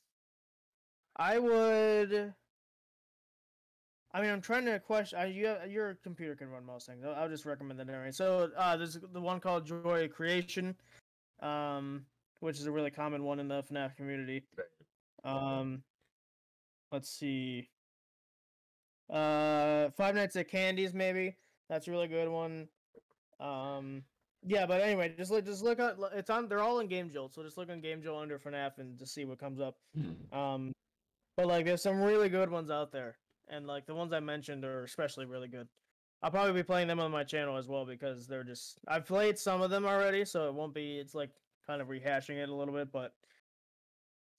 [1.18, 2.34] I would.
[4.14, 5.20] I mean, I'm trying to question.
[5.20, 7.04] I, you, your computer can run most things.
[7.06, 8.12] I'll, I'll just recommend that anyway.
[8.12, 10.76] So, uh, there's the one called Joy of Creation,
[11.42, 12.06] um,
[12.40, 14.44] which is a really common one in the FNAF community.
[15.26, 15.84] Um,
[16.92, 17.70] let's see.
[19.10, 21.36] Uh, Five Nights at Candy's maybe.
[21.70, 22.68] That's a really good one.
[23.40, 24.04] Um,
[24.48, 26.48] yeah, but anyway, just look, just look at it's on.
[26.48, 29.14] They're all in Game Jolt, so just look on Game Jolt under FNAF and just
[29.14, 29.78] see what comes up.
[29.98, 30.34] Mhm.
[30.36, 30.72] Um,
[31.36, 34.64] but like, there's some really good ones out there, and like the ones I mentioned
[34.64, 35.68] are especially really good.
[36.22, 38.78] I'll probably be playing them on my channel as well because they're just.
[38.88, 40.98] I've played some of them already, so it won't be.
[41.00, 41.32] It's like
[41.66, 43.14] kind of rehashing it a little bit, but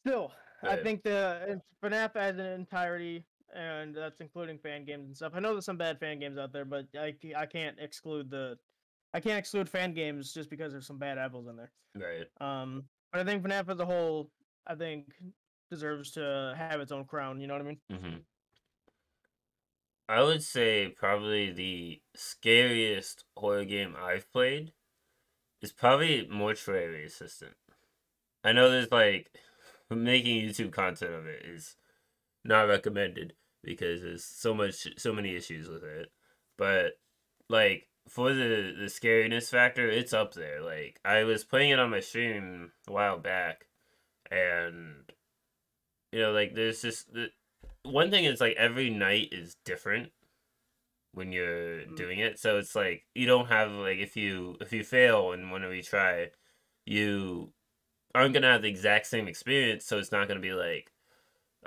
[0.06, 5.32] still, I think the FNAF as an entirety, and that's including fan games and stuff.
[5.34, 8.58] I know there's some bad fan games out there, but I, I can't exclude the.
[9.14, 11.72] I can't exclude fan games just because there's some bad apples in there.
[11.94, 12.26] Right.
[12.40, 14.30] Um, but I think FNAF as a whole,
[14.66, 15.06] I think
[15.70, 17.40] deserves to have its own crown.
[17.40, 17.78] You know what I mean?
[17.90, 18.16] hmm
[20.08, 24.72] I would say probably the scariest horror game I've played
[25.60, 27.54] is probably Mortuary Assistant.
[28.44, 29.30] I know there's like
[29.90, 31.76] making YouTube content of it is
[32.46, 36.10] not recommended because there's so much so many issues with it.
[36.56, 36.98] But
[37.48, 40.60] like for the the scariness factor, it's up there.
[40.62, 43.66] Like I was playing it on my stream a while back
[44.30, 45.04] and
[46.12, 47.28] you know like there's just the,
[47.82, 50.10] one thing is like every night is different
[51.12, 51.96] when you're Mm.
[51.96, 55.50] doing it so it's like you don't have like if you if you fail and
[55.50, 56.28] want to retry
[56.84, 57.52] you
[58.14, 60.92] aren't gonna have the exact same experience so it's not gonna be like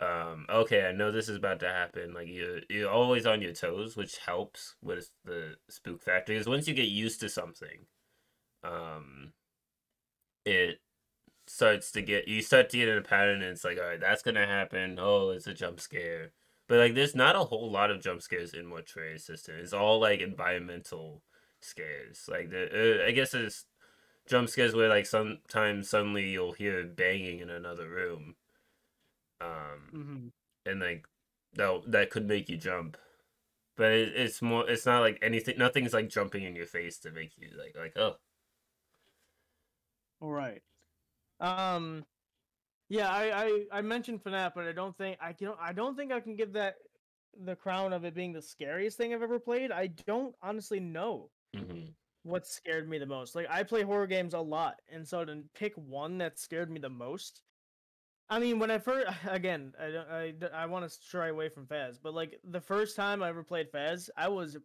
[0.02, 3.54] um okay i know this is about to happen like you you're always on your
[3.54, 7.86] toes which helps with the spook factor because once you get used to something
[8.64, 9.34] um
[10.46, 10.80] it
[11.48, 14.00] starts to get you start to get in a pattern and it's like all right
[14.00, 14.98] that's gonna happen.
[15.00, 16.32] Oh it's a jump scare.
[16.68, 20.00] But like there's not a whole lot of jump scares in mortuary assistant it's all
[20.00, 21.24] like environmental
[21.60, 22.26] scares.
[22.30, 23.66] Like the uh, i guess there's
[24.28, 28.36] jump scares where like sometimes suddenly you'll hear banging in another room
[29.42, 30.28] um Mm-hmm.
[30.66, 31.08] and like
[31.54, 32.98] that that could make you jump
[33.78, 37.12] but it, it's more it's not like anything nothing's like jumping in your face to
[37.12, 38.18] make you like like oh
[40.22, 40.62] All right.
[41.40, 42.06] Um,
[42.90, 45.54] yeah, I, I I mentioned FNAF, but I don't think I can.
[45.60, 46.76] I don't think I can give that
[47.46, 49.72] the crown of it being the scariest thing I've ever played.
[49.72, 51.94] I don't honestly know mhm.
[52.24, 53.36] what scared me the most.
[53.36, 56.80] Like I play horror games a lot, and so to pick one that scared me
[56.80, 57.42] the most.
[58.30, 60.10] I mean, when I first again, I don't-
[60.54, 63.44] I I want to stray away from Faz, but like the first time I ever
[63.44, 64.58] played Faz, I was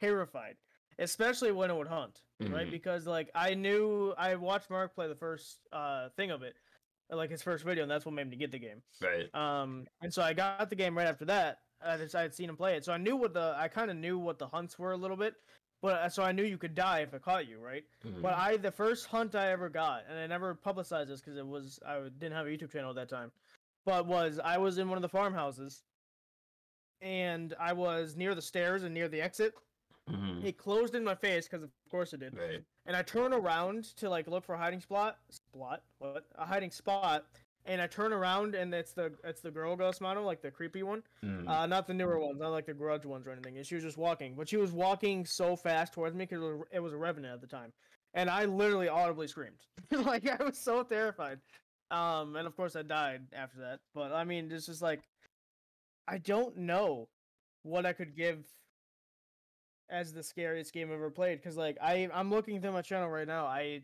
[0.00, 0.56] terrified,
[0.98, 2.66] especially when it would hunt, right?
[2.66, 2.70] Mhm.
[2.70, 6.56] Because like I knew I watched Mark play the first uh thing of it,
[7.10, 8.82] like his first video, and that's what made me get the game.
[9.00, 11.58] right Um, and so I got the game right after that.
[11.80, 13.90] I just I had seen him play it, so I knew what the I kind
[13.90, 15.34] of knew what the hunts were a little bit,
[15.82, 17.84] but uh, so I knew you could die if it caught you, right?
[18.02, 18.38] But Mhm.
[18.38, 21.78] I the first hunt I ever got, and I never publicized this because it was
[21.86, 23.30] I didn't have a YouTube channel at that time,
[23.84, 25.82] but was I was in one of the farmhouses,
[27.00, 29.54] and I was near the stairs and near the exit.
[30.08, 30.44] Mhm.
[30.44, 33.84] It closed in my face because of course it did, right and I turn around
[33.96, 37.26] to like look for a hiding spot, spot, what a hiding spot,
[37.66, 40.82] and I turn around and it's the it's the girl ghost model, like the creepy
[40.82, 41.02] one.
[41.24, 41.48] Mhm.
[41.48, 43.56] Uh, not the newer ones, not like the grudge ones or anything.
[43.56, 46.80] And she was just walking, but she was walking so fast towards me because it
[46.80, 47.72] was a revenant at the time,
[48.12, 51.40] and I literally audibly screamed, like I was so terrified.
[51.90, 53.80] Um, and of course I died after that.
[53.94, 55.02] But I mean, it's just like
[56.08, 57.08] I don't know
[57.62, 58.44] what I could give
[59.90, 63.08] as the scariest game I've ever played because like I I'm looking through my channel
[63.08, 63.46] right now.
[63.46, 63.82] I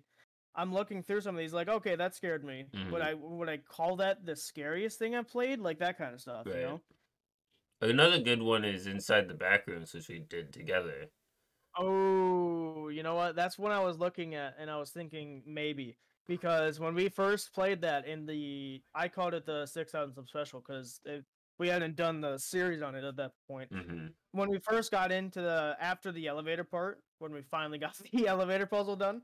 [0.54, 2.66] I'm looking through some of these like okay that scared me.
[2.90, 3.02] Would Mhm.
[3.02, 5.60] I would I call that the scariest thing I've played?
[5.60, 6.80] Like that kind of stuff, you know.
[7.80, 11.06] Another good one is Inside the Backrooms, which we did together.
[11.76, 13.36] Oh, you know what?
[13.36, 17.52] That's what I was looking at, and I was thinking maybe because when we first
[17.54, 21.00] played that in the, I called it the six thousand sub special because
[21.58, 23.70] we hadn't done the series on it at that point.
[23.70, 27.96] hmm When we first got into the after the elevator part, when we finally got
[28.12, 29.22] the elevator puzzle done,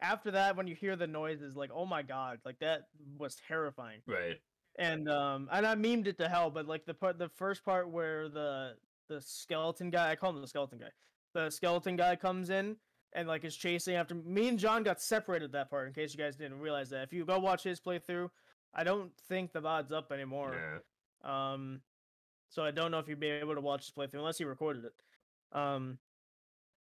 [0.00, 4.00] after that, when you hear the noises, like oh my god, like that was terrifying.
[4.06, 4.40] Right.
[4.78, 7.90] and um and I memed it to hell, but like the part the first part
[7.90, 8.74] where the
[9.08, 10.90] the skeleton guy I call him the skeleton guy.
[11.34, 12.76] The skeleton guy comes in
[13.12, 15.88] and like is chasing after me and John got separated that part.
[15.88, 18.30] In case you guys didn't realize that, if you go watch his playthrough,
[18.74, 20.54] I don't think the mod's up anymore.
[21.24, 21.52] Yeah.
[21.52, 21.80] Um,
[22.48, 24.84] so I don't know if you'd be able to watch his playthrough unless he recorded
[24.84, 24.92] it.
[25.58, 25.98] Um,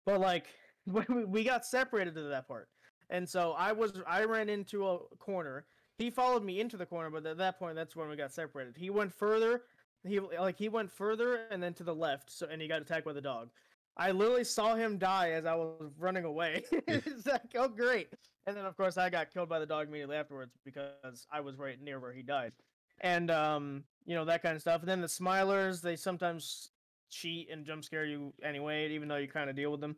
[0.06, 0.47] but like
[0.86, 2.69] we, we got separated to that part,
[3.09, 5.65] and so I was I ran into a corner.
[5.97, 8.75] He followed me into the corner, but at that point, that's when we got separated.
[8.77, 9.63] He went further.
[10.03, 12.31] He like he went further and then to the left.
[12.31, 13.49] So and he got attacked by the dog.
[13.97, 16.63] I literally saw him die as I was running away.
[16.71, 18.09] it's like, oh great.
[18.45, 21.57] And then of course I got killed by the dog immediately afterwards because I was
[21.57, 22.51] right near where he died.
[23.01, 24.81] And um, you know, that kind of stuff.
[24.81, 26.71] And then the smilers, they sometimes
[27.09, 29.95] cheat and jump scare you anyway, even though you kind of deal with them.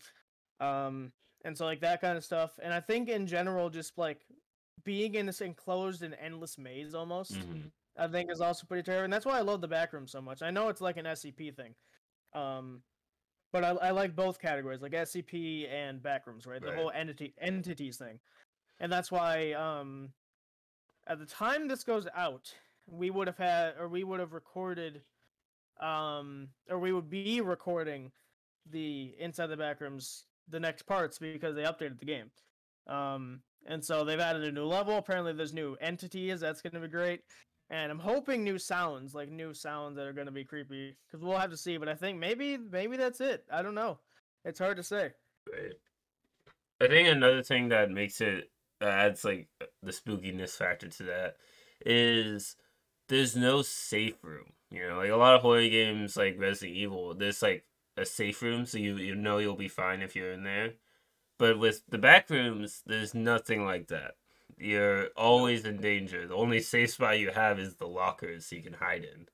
[0.59, 1.11] Um,
[1.43, 2.60] and so like that kind of stuff.
[2.62, 4.26] And I think in general, just like
[4.84, 7.71] being in this enclosed and endless maze almost, Mhm.
[7.97, 9.06] I think is also pretty terrible.
[9.06, 10.41] And that's why I love the back room so much.
[10.41, 11.76] I know it's like an SCP thing.
[12.34, 12.84] Um,
[13.52, 16.62] but I, I like both categories, like SCP and backrooms, right?
[16.62, 18.19] The whole entity entities thing,
[18.80, 20.13] and that's why um,
[21.08, 22.54] at the time this goes out,
[22.86, 25.02] we would have had or we would have recorded,
[25.80, 28.12] um, or we would be recording
[28.69, 32.31] the inside the backrooms the next parts because they updated the game.
[32.88, 34.97] Um, and so they've added a new level.
[34.97, 36.39] Apparently, there's new entities.
[36.39, 37.21] That's going to be great.
[37.69, 41.23] And I'm hoping new sounds, like new sounds that are going to be creepy, because
[41.25, 41.75] we'll have to see.
[41.77, 43.43] But I think maybe, maybe that's it.
[43.51, 43.99] I don't know.
[44.45, 45.12] It's hard to say.
[46.79, 48.49] I think another thing that makes it
[48.81, 49.49] adds like
[49.83, 51.36] the spookiness factor to that
[51.86, 52.55] is
[53.10, 54.53] there's no safe room.
[54.69, 57.65] You know, like a lot of horror games like Resident Evil, there's like
[57.97, 60.73] a safe room, so you you know you'll be fine if you're in there.
[61.38, 64.15] But with the back rooms, there's nothing like that.
[64.57, 66.27] You're always in danger.
[66.27, 69.27] The only safe spot you have is the lockers so you can hide in.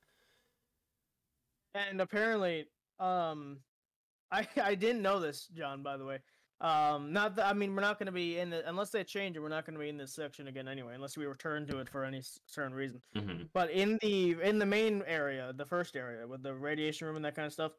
[1.76, 2.68] And apparently,
[3.00, 3.60] um,
[4.32, 5.84] I I didn't know this, John.
[5.84, 6.20] By the way,
[6.62, 9.36] um, not that I mean we're not going to be in the unless they change
[9.36, 9.40] it.
[9.42, 11.90] We're not going to be in this section again anyway, unless we return to it
[11.90, 13.02] for any certain reason.
[13.16, 17.16] hmm But in the in the main area, the first area with the radiation room
[17.16, 17.74] and that kind of stuff,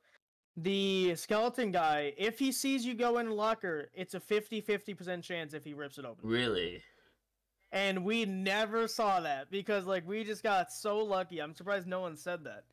[0.57, 5.55] the skeleton guy, if he sees you go in a locker, it's a 50-50% chance
[5.55, 6.29] if he rips it open.
[6.29, 6.83] Really?
[7.73, 11.41] And we never saw that because like we just got so lucky.
[11.41, 12.65] I'm surprised no one said that.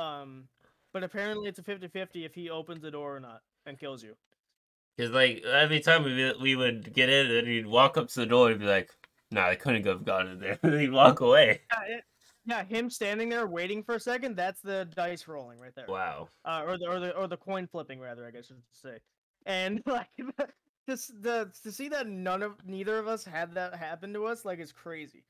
[0.00, 0.44] Um
[0.92, 4.14] but apparently it's a 50-50 if he opens the door or not and kills you.
[4.96, 8.26] Because like every time we we would get in, and he'd walk up to the
[8.26, 8.90] door and be like,
[9.30, 11.60] "Nah, I couldn't have gone in there." he'd walk away.
[11.70, 12.04] Yeah, it,
[12.46, 15.86] yeah, him standing there waiting for a second, that's the dice rolling right there.
[15.88, 16.28] Wow.
[16.44, 18.98] uh, or the or the or the coin flipping rather, I guess I should say.
[19.44, 20.08] And like
[20.88, 24.44] just the to see that none of neither of us had that happen to us,
[24.44, 25.24] like is crazy.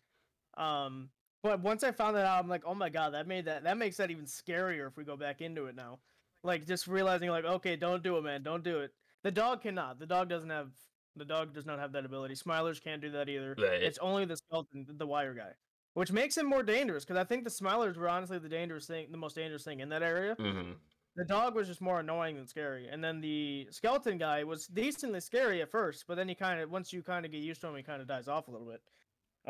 [0.58, 1.08] Um,
[1.42, 3.78] but once I found that out, I'm like, oh my god, that made that that
[3.78, 6.00] makes that even scarier if we go back into it now.
[6.42, 8.92] Like just realizing, like, okay, don't do it, man, don't do it.
[9.22, 9.98] The dog cannot.
[9.98, 10.70] The dog doesn't have.
[11.16, 12.34] The dog does not have that ability.
[12.34, 13.54] Smilers can't do that either.
[13.58, 13.82] Right.
[13.82, 15.52] It's only the skeleton, the wire guy,
[15.96, 17.06] which makes him more dangerous.
[17.06, 19.88] Because I think the Smilers were honestly the dangerous thing, the most dangerous thing in
[19.88, 20.34] that area.
[20.38, 20.72] hmm
[21.16, 25.20] The dog was just more annoying than scary, and then the skeleton guy was decently
[25.20, 27.68] scary at first, but then he kind of once you kind of get used to
[27.68, 28.82] him, he kind of dies off a little bit.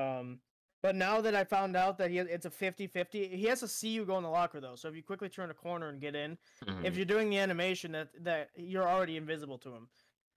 [0.00, 0.38] Um,
[0.82, 3.88] but now that I found out that he it's a 50-50, he has to see
[3.88, 4.76] you go in the locker though.
[4.76, 7.38] So if you quickly turn a corner and get in, hmm if you're doing the
[7.38, 9.88] animation, that that you're already invisible to him,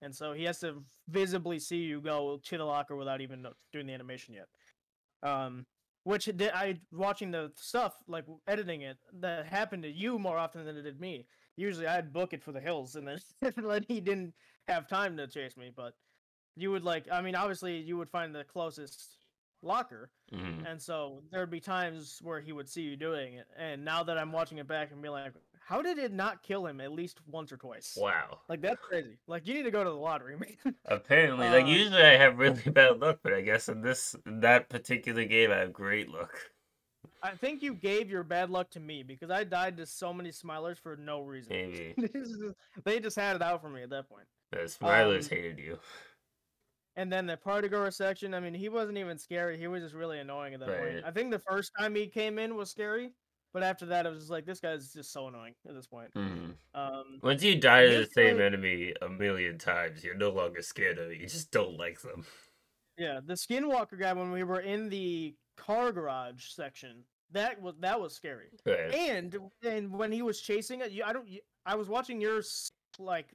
[0.02, 3.86] and so he has to visibly see you go to the locker without even doing
[3.86, 4.48] the animation yet.
[5.22, 5.68] Um,
[6.10, 10.66] which did I watching the stuff like editing it that happened to you more often
[10.66, 11.28] than it did me.
[11.56, 13.20] Usually I'd book it for the hills, and then
[13.56, 14.34] then he didn't
[14.68, 15.72] have time to chase me.
[15.76, 15.94] But
[16.56, 19.18] you would like, I mean, obviously you would find the closest
[19.62, 23.46] locker, hmm and so there'd be times where he would see you doing it.
[23.56, 25.34] And now that I'm watching it back and be like,
[25.70, 27.96] how did it not kill him at least once or twice?
[27.96, 28.40] Wow.
[28.50, 29.20] Like that's crazy.
[29.28, 30.76] Like you need to go to the lottery, man.
[30.86, 34.40] Apparently, like Uh, usually I have really bad luck, but I guess in this in
[34.40, 36.36] that particular game I have great luck.
[37.22, 40.30] I think you gave your bad luck to me because I died to so many
[40.30, 41.52] smilers for no reason.
[41.54, 41.96] Maybe
[42.84, 44.28] they just had it out for me at that point.
[44.52, 45.80] the Smilers Um, hated you.
[46.96, 49.58] And then the party goer section, I mean, he wasn't even scary.
[49.58, 50.94] He was just really annoying at that Right.
[50.94, 51.06] point.
[51.06, 53.14] I think the first time he came in was scary,
[53.54, 56.12] but after that, it was just like this guy's just so annoying at this point.
[56.14, 60.30] hmm Um, Once you die to the same one- enemy a million times, you're no
[60.30, 61.18] longer scared of it.
[61.20, 62.26] You just don't like them.
[62.98, 68.00] yeah, the Skinwalker guy when we were in the car garage section, that was that
[68.00, 68.50] was scary.
[68.66, 68.94] Right.
[68.94, 71.28] And and when he was chasing it, you, I don't.
[71.28, 72.42] You, I was watching your
[72.98, 73.34] like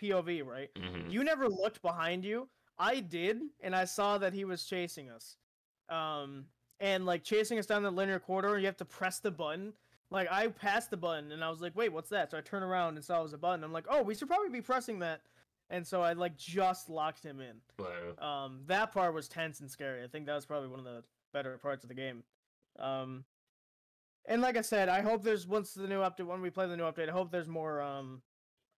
[0.00, 0.68] POV, right?
[0.76, 2.48] hmm You never looked behind you.
[2.78, 5.36] I did, and I saw that he was chasing us.
[5.88, 6.46] Um,
[6.80, 9.72] and like chasing us down the linear corridor, you have to press the button.
[10.10, 12.64] Like I passed the button, and I was like, "Wait, what's that?" So I turned
[12.64, 13.62] around and saw it was a button.
[13.62, 15.22] I'm like, "Oh, we should probably be pressing that."
[15.70, 17.56] and so I like just locked him in.
[17.78, 18.44] Wow.
[18.44, 20.02] Um, that part was tense and scary.
[20.02, 22.24] I think that was probably one of the better parts of the game.
[22.78, 23.24] Um,
[24.26, 26.76] and like I said, I hope there's once the new update when we play the
[26.76, 28.20] new update, I hope there's more um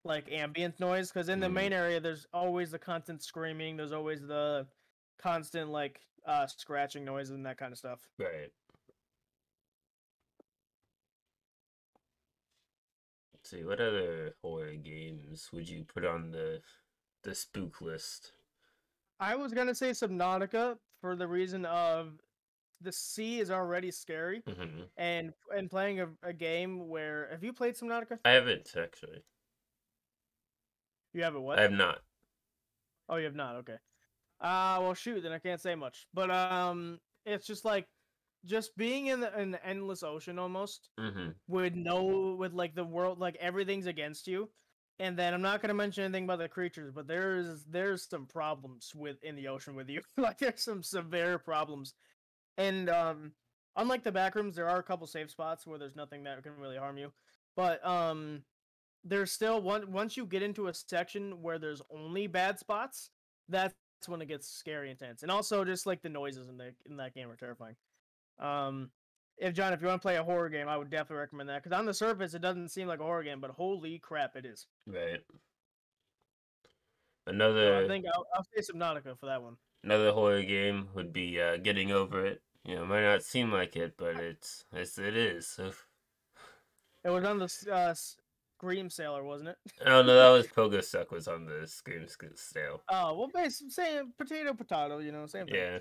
[0.05, 4.21] like ambient noise because in the main area there's always the constant screaming, there's always
[4.21, 4.67] the
[5.21, 8.07] constant like uh scratching noise and that kind of stuff.
[8.17, 8.51] Right.
[13.33, 16.61] Let's see, what other horror games would you put on the
[17.23, 18.31] the spook list?
[19.19, 22.19] I was gonna say Subnautica for the reason of
[22.81, 27.53] the sea is already scary, hmm and and playing a, a game where have you
[27.53, 28.19] played Subnautica?
[28.25, 29.23] I haven't actually.
[31.13, 31.59] You have it what?
[31.59, 31.99] I have not.
[33.09, 33.55] Oh, you have not.
[33.57, 33.77] Okay.
[34.43, 35.23] Uh well, shoot.
[35.23, 36.07] Then I can't say much.
[36.13, 37.87] But um, it's just like,
[38.45, 43.19] just being in the, an endless ocean almost hmm with no with like the world
[43.19, 44.49] like everything's against you,
[44.99, 48.93] and then I'm not gonna mention anything about the creatures, but there's there's some problems
[48.95, 50.01] with in the ocean with you.
[50.17, 51.95] like there's some severe problems,
[52.57, 53.33] and um,
[53.77, 56.57] unlike the back rooms, there are a couple safe spots where there's nothing that can
[56.57, 57.11] really harm you,
[57.55, 58.43] but um.
[59.05, 63.09] There's still one once you get into a section where there's only bad spots,
[63.49, 63.73] that's
[64.07, 65.23] when it gets scary intense.
[65.23, 67.75] And also just like the noises in the in that game are terrifying.
[68.39, 68.91] Um
[69.37, 71.63] if John, if you want to play a horror game, I would definitely recommend that
[71.63, 74.45] because on the surface it doesn't seem like a horror game, but holy crap, it
[74.45, 74.67] is.
[74.85, 75.21] Right.
[77.25, 79.57] So Another I think I'll, I'll say Subnautica for that one.
[79.83, 82.41] another horror game would be uh, Getting Over It.
[82.65, 85.47] You know, it might not seem like it, but it's it's it is.
[85.47, 85.71] So,
[87.05, 87.93] It was on the uh,
[88.63, 89.57] Scream Sailor, wasn't it?
[89.85, 92.81] oh no, that was Pogostuck was on the Scream Sc- sale.
[92.89, 95.55] Oh well, basically same potato potato, you know, same thing.
[95.55, 95.79] Yeah.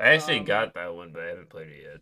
[0.00, 2.00] I actually Um, got that one, but I haven't played it yet.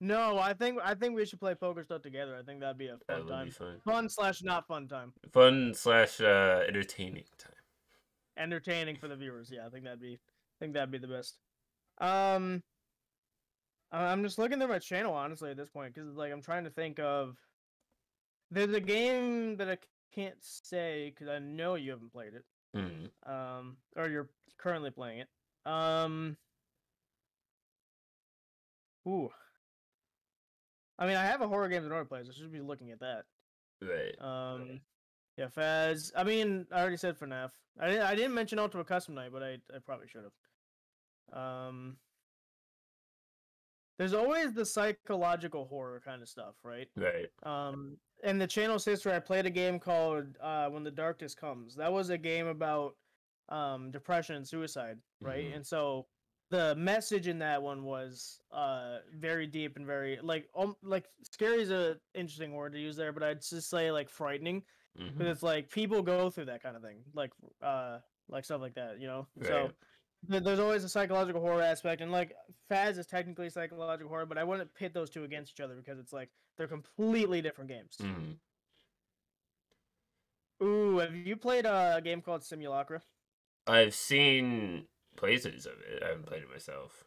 [0.00, 2.36] No, I think I think we should play Pogostuck together.
[2.36, 3.50] I think that'd be a fun time.
[3.50, 3.80] fun.
[3.84, 5.12] Fun slash not fun time.
[5.32, 7.52] Fun slash uh, entertaining time.
[8.38, 9.50] entertaining for the viewers.
[9.52, 11.36] Yeah, I think that'd be I think that'd be the best.
[11.98, 12.62] Um
[13.92, 16.70] I'm just looking through my channel honestly at this point cuz like I'm trying to
[16.70, 17.36] think of
[18.50, 19.78] there's a game that I
[20.12, 22.44] can't say cuz I know you haven't played it.
[22.76, 23.10] Mm.
[23.28, 25.28] Um or you're currently playing it.
[25.66, 26.36] Um
[29.08, 29.30] Ooh.
[30.98, 32.28] I mean, I have a horror games and horror plays.
[32.28, 33.24] I should be looking at that.
[33.80, 34.14] Right.
[34.20, 34.80] Um,
[35.38, 36.12] yeah, Faz.
[36.14, 37.50] I mean, I already said FNAF.
[37.80, 38.02] I didn't.
[38.02, 41.38] I didn't mention Ultimate Custom Night, but I I probably should have.
[41.40, 41.96] Um,
[44.00, 46.88] there's always the psychological horror kind of stuff, right?
[46.96, 47.28] Right.
[47.42, 51.74] Um, in the channel's history, I played a game called uh, When the Darkness Comes.
[51.76, 52.96] That was a game about
[53.50, 55.44] um, depression and suicide, right?
[55.44, 55.56] Mhm.
[55.56, 56.06] And so
[56.48, 61.60] the message in that one was uh, very deep and very like um, like scary
[61.60, 64.62] is a interesting word to use there, but I'd just say like frightening
[64.96, 65.30] because Mhm.
[65.30, 67.98] it's like people go through that kind of thing, like uh,
[68.30, 69.26] like stuff like that, you know.
[69.42, 69.60] So Right.
[69.64, 69.74] th-
[70.28, 72.34] there's always a psychological horror aspect, and like
[72.70, 75.98] Faz is technically psychological horror, but I wouldn't pit those two against each other because
[75.98, 77.96] it's like they're completely different games.
[77.98, 78.38] Mhm.
[80.62, 83.02] Ooh, have you played a game called Simulacra?
[83.66, 86.02] I've seen places of it.
[86.02, 87.04] I haven't played it myself.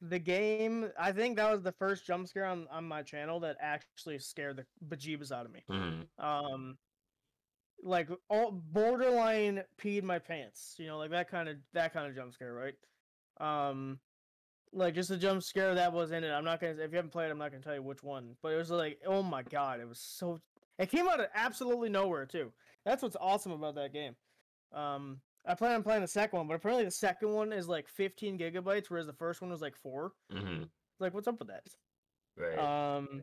[0.00, 3.56] The game, I think that was the first jump scare on, on my channel that
[3.60, 5.62] actually scared the bejeebus out of me.
[5.68, 6.08] Mhm.
[6.18, 6.78] Um,
[7.82, 12.14] like all borderline peed my pants, you know, like that kind of that kind of
[12.14, 12.74] jump scare, right?
[13.40, 13.98] Um,
[14.72, 16.30] like just a jump scare that was in it.
[16.30, 18.52] I'm not gonna if you haven't played, I'm not gonna tell you which one, but
[18.52, 20.40] it was like, oh my god, it was so.
[20.78, 22.52] It came out of absolutely nowhere too.
[22.84, 24.14] That's what's awesome about that game.
[24.72, 27.88] Um, I plan on playing the second one, but apparently the second one is like
[27.88, 30.12] 15 gigabytes, whereas the first one was like four.
[30.32, 30.64] mm-hmm.
[30.98, 31.66] Like, what's up with that?
[32.36, 32.58] Right.
[32.58, 33.22] Um,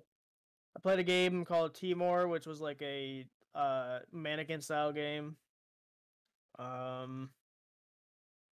[0.76, 3.26] I played a game called Timor, which was like a
[3.56, 5.38] uh mannequin style game.
[6.58, 7.30] Um,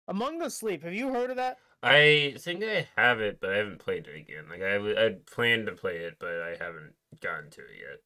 [0.08, 0.82] Among the Sleep.
[0.84, 1.60] Have you heard of that?
[1.84, 4.50] I think I have it, but I haven't played it again.
[4.50, 4.76] Like I,
[5.06, 8.00] I planned to play it, but I haven't gotten to it yet.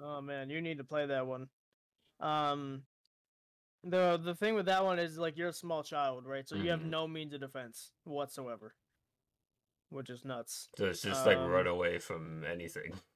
[0.00, 1.48] Oh man, you need to play that one.
[2.20, 2.82] Um,
[3.84, 6.48] the the thing with that one is like you're a small child, right?
[6.48, 6.90] So you have Mhm.
[6.90, 8.74] no means of defense whatsoever,
[9.90, 10.68] which is nuts.
[10.76, 12.92] So it's just like Um, run away from anything.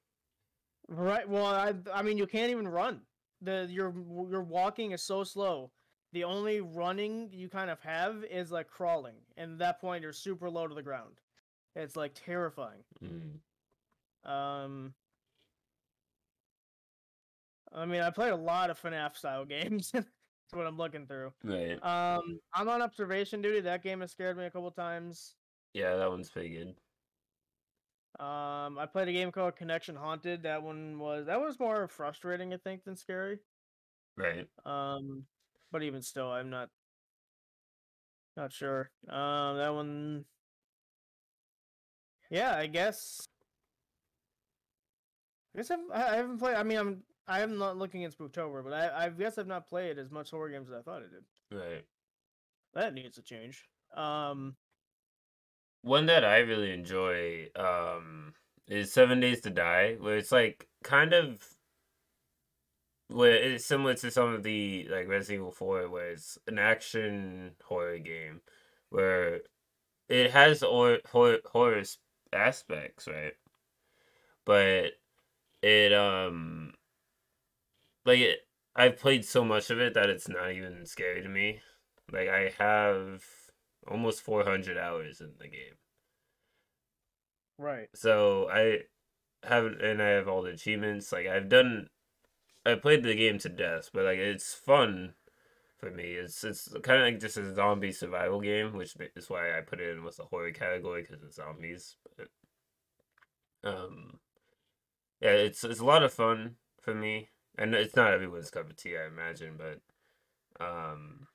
[0.87, 1.27] Right.
[1.27, 3.01] Well, I I mean you can't even run.
[3.41, 3.93] The your
[4.29, 5.71] your walking is so slow.
[6.13, 10.13] The only running you kind of have is like crawling, and at that point you're
[10.13, 11.21] super low to the ground.
[11.75, 12.83] It's like terrifying.
[13.01, 14.29] Mm.
[14.29, 14.93] Um,
[17.73, 19.91] I mean, I played a lot of FNAF style games.
[19.91, 20.07] That's
[20.53, 21.31] what I'm looking through.
[21.43, 21.81] Right.
[21.83, 23.61] Um, I'm on observation duty.
[23.61, 25.35] That game has scared me a couple times.
[25.73, 26.75] Yeah, that one's pretty good.
[28.21, 30.43] Um, I played a game called Connection Haunted.
[30.43, 33.39] That one was that was more frustrating, I think, than scary.
[34.15, 34.47] Right.
[34.63, 35.23] Um,
[35.71, 36.69] but even still, I'm not
[38.37, 38.91] not sure.
[39.09, 40.25] Um, that one.
[42.29, 43.25] Yeah, I guess.
[45.55, 46.57] I guess I've, I haven't played.
[46.57, 49.67] I mean, I'm I am not looking at Spooktober, but I I guess I've not
[49.67, 51.59] played as much horror games as I thought I did.
[51.59, 51.85] Right.
[52.75, 53.67] That needs to change.
[53.97, 54.55] Um,
[55.83, 58.33] One that I really enjoy um
[58.67, 61.55] is Seven Days to Die, where it's like kind of
[63.09, 67.51] where it's similar to some of the like Resident Evil 4 where it's an action
[67.63, 68.41] horror game
[68.89, 69.41] where
[70.09, 71.83] it has or horror, horror
[72.33, 73.33] aspects, right?
[74.45, 74.93] But
[75.61, 76.73] it um
[78.05, 81.61] like it I've played so much of it that it's not even scary to me.
[82.11, 83.23] Like I have
[83.87, 85.77] almost 400 hours in the game.
[87.57, 87.89] right.
[87.93, 88.81] So I
[89.43, 91.11] have and I have all the achievements.
[91.11, 91.89] Like I've done
[92.65, 95.15] I played the game to death, but like it's fun
[95.77, 96.13] for me.
[96.13, 99.79] It's it's kind of like just a zombie survival game, which is why I put
[99.81, 101.97] it in with the horror category because it's zombies.
[102.17, 102.27] But
[103.63, 104.19] um
[105.21, 107.29] yeah, it's it's a lot of fun for me.
[107.57, 109.81] And it's not everyone's cup of tea, I imagine, but
[110.65, 111.27] um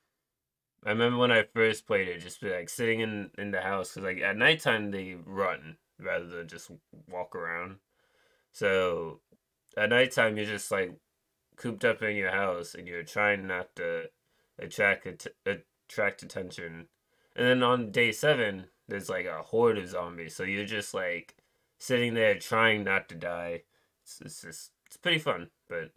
[0.87, 4.05] I remember when I first played it, just like sitting in in the house because
[4.05, 6.71] like at nighttime they run rather than just
[7.09, 7.79] walk around.
[8.53, 9.19] So
[9.75, 10.95] at nighttime you're just like
[11.57, 14.05] cooped up in your house and you're trying not to
[14.59, 15.35] attract att-
[15.89, 16.87] attract attention.
[17.35, 21.35] And then on day seven, there's like a horde of zombies, so you're just like
[21.77, 23.63] sitting there trying not to die.
[24.03, 25.91] It's, it's just it's pretty fun, but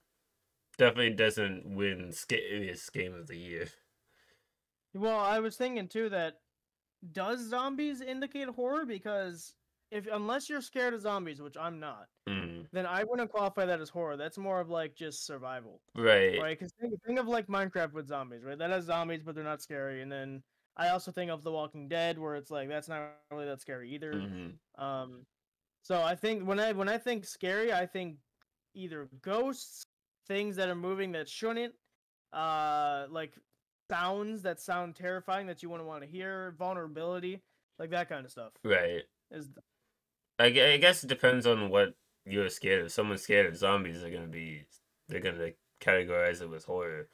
[0.78, 3.68] definitely doesn't win scariest game of the year.
[4.94, 6.40] Well, I was thinking too that
[7.12, 8.86] does zombies indicate horror?
[8.86, 9.54] Because
[9.90, 13.80] if unless you're scared of zombies, which I'm not, Mm, then I wouldn't qualify that
[13.80, 14.16] as horror.
[14.16, 16.38] That's more of like just survival, right.
[16.38, 16.58] right?
[16.58, 18.58] Because think, think of like Minecraft with zombies, right?
[18.58, 20.02] That has zombies, but they're not scary.
[20.02, 20.42] And then
[20.76, 23.90] I also think of The Walking Dead, where it's like that's not really that scary
[23.94, 24.14] either.
[24.14, 24.58] Mhm.
[24.76, 25.26] Um,
[25.82, 28.18] so I think when I when I think scary, I think
[28.74, 29.84] either ghosts,
[30.26, 31.74] things that are moving that shouldn't,
[32.32, 33.38] uh, like
[33.90, 37.42] sounds that sound terrifying that you wouldn't want to hear, vulnerability,
[37.78, 38.52] like that kind of stuff.
[38.64, 39.02] Right.
[39.30, 39.48] Is
[40.38, 42.92] I, I guess it depends on what you're scared of.
[42.92, 44.64] Someone's scared of zombies, they're gonna be
[45.08, 47.08] they're gonna categorize it with horror.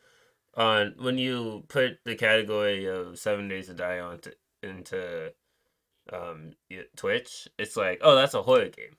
[0.54, 4.30] On when you put the category of Seven Days to Die onto
[4.62, 5.32] into
[6.12, 6.52] um
[6.96, 8.96] Twitch, it's like, oh, that's a horror game.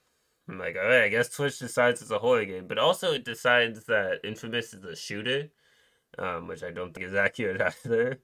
[0.49, 3.25] I'm like, all right, I guess Twitch decides it's a horror game, but also it
[3.25, 5.49] decides that Infamous is a shooter,
[6.17, 8.19] um, which I don't think is accurate either.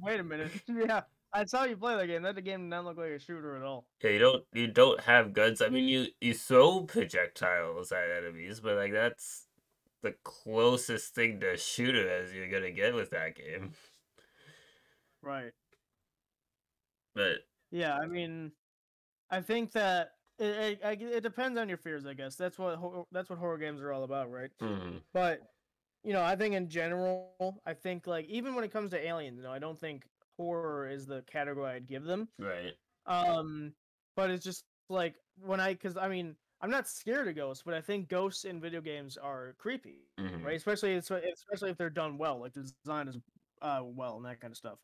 [0.00, 1.02] wait a minute, yeah.
[1.32, 2.22] I saw you play that game.
[2.22, 3.84] That game did not look like a shooter at all.
[4.02, 5.60] Yeah, you don't you don't have guns.
[5.60, 9.46] I mean, you you throw projectiles at enemies, but like that's
[10.02, 13.72] the closest thing to shooter as you're gonna get with that game.
[15.22, 15.52] Right.
[17.14, 18.52] But Yeah, I mean,
[19.30, 22.06] I think that it, it, it depends on your fears.
[22.06, 22.78] I guess that's what
[23.12, 24.50] that's what horror games are all about, right?
[24.60, 25.40] mm, But
[26.06, 29.38] you know, I think in general, I think like even when it comes to aliens,
[29.38, 32.30] you know, I don't think horror is the category I'd give them.
[32.38, 32.76] right,
[33.06, 33.74] Um,
[34.16, 37.74] but it's just like when I, because I mean, I'm not scared of ghosts, but
[37.74, 40.56] I think ghosts in video games are creepy, mhm, right?
[40.56, 43.18] Especially especially if they're done well, like the design is
[43.62, 44.80] uh well and that kind of stuff.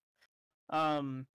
[0.70, 1.28] Um,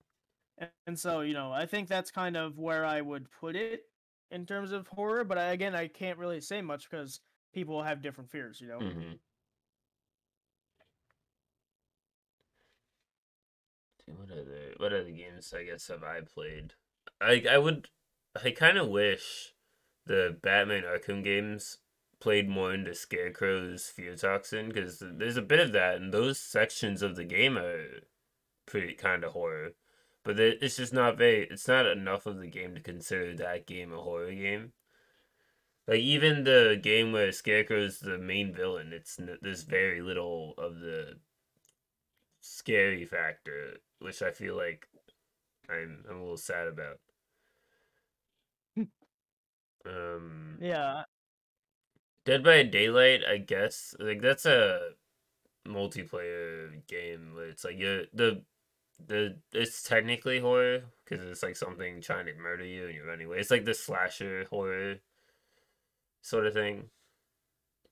[0.58, 3.84] and, and so you know, I think that's kind of where I would put it
[4.30, 5.24] in terms of horror.
[5.24, 7.20] But I, again, I can't really say much because
[7.54, 8.86] people have different fears, you know.
[8.86, 9.18] mhm.
[14.16, 16.74] What other what other games I guess have I played?
[17.20, 17.88] I I would
[18.42, 19.54] I kind of wish
[20.06, 21.78] the Batman Arkham games
[22.20, 27.02] played more into Scarecrow's fear toxin because there's a bit of that, and those sections
[27.02, 27.86] of the game are
[28.66, 29.72] pretty kind of horror.
[30.24, 31.46] But it's just not very.
[31.50, 34.72] It's not enough of the game to consider that game a horror game.
[35.86, 41.18] Like even the game where Scarecrow's the main villain, it's there's very little of the
[42.40, 44.88] scary factor, which I feel like
[45.68, 46.98] I'm I'm a little sad about.
[49.86, 51.04] Um, Yeah,
[52.24, 54.90] Dead by Daylight, I guess like that's a
[55.66, 58.42] multiplayer game where it's like you the
[59.06, 63.26] the it's technically horror because it's like something trying to murder you and you're running
[63.26, 63.38] away.
[63.38, 64.96] It's like the slasher horror
[66.22, 66.90] sort of thing.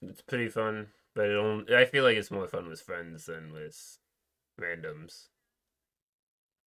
[0.00, 3.52] It's pretty fun, but it only, I feel like it's more fun with friends than
[3.52, 3.98] with
[4.60, 5.28] randoms.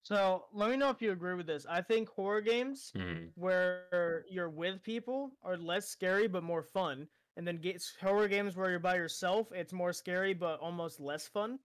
[0.04, 1.66] So let me know if you agree with this.
[1.66, 3.32] I think horror games Mm.
[3.36, 8.56] where you're with people are less scary but more fun, and then get horror games
[8.56, 11.60] where you're by yourself, it's more scary but almost less fun.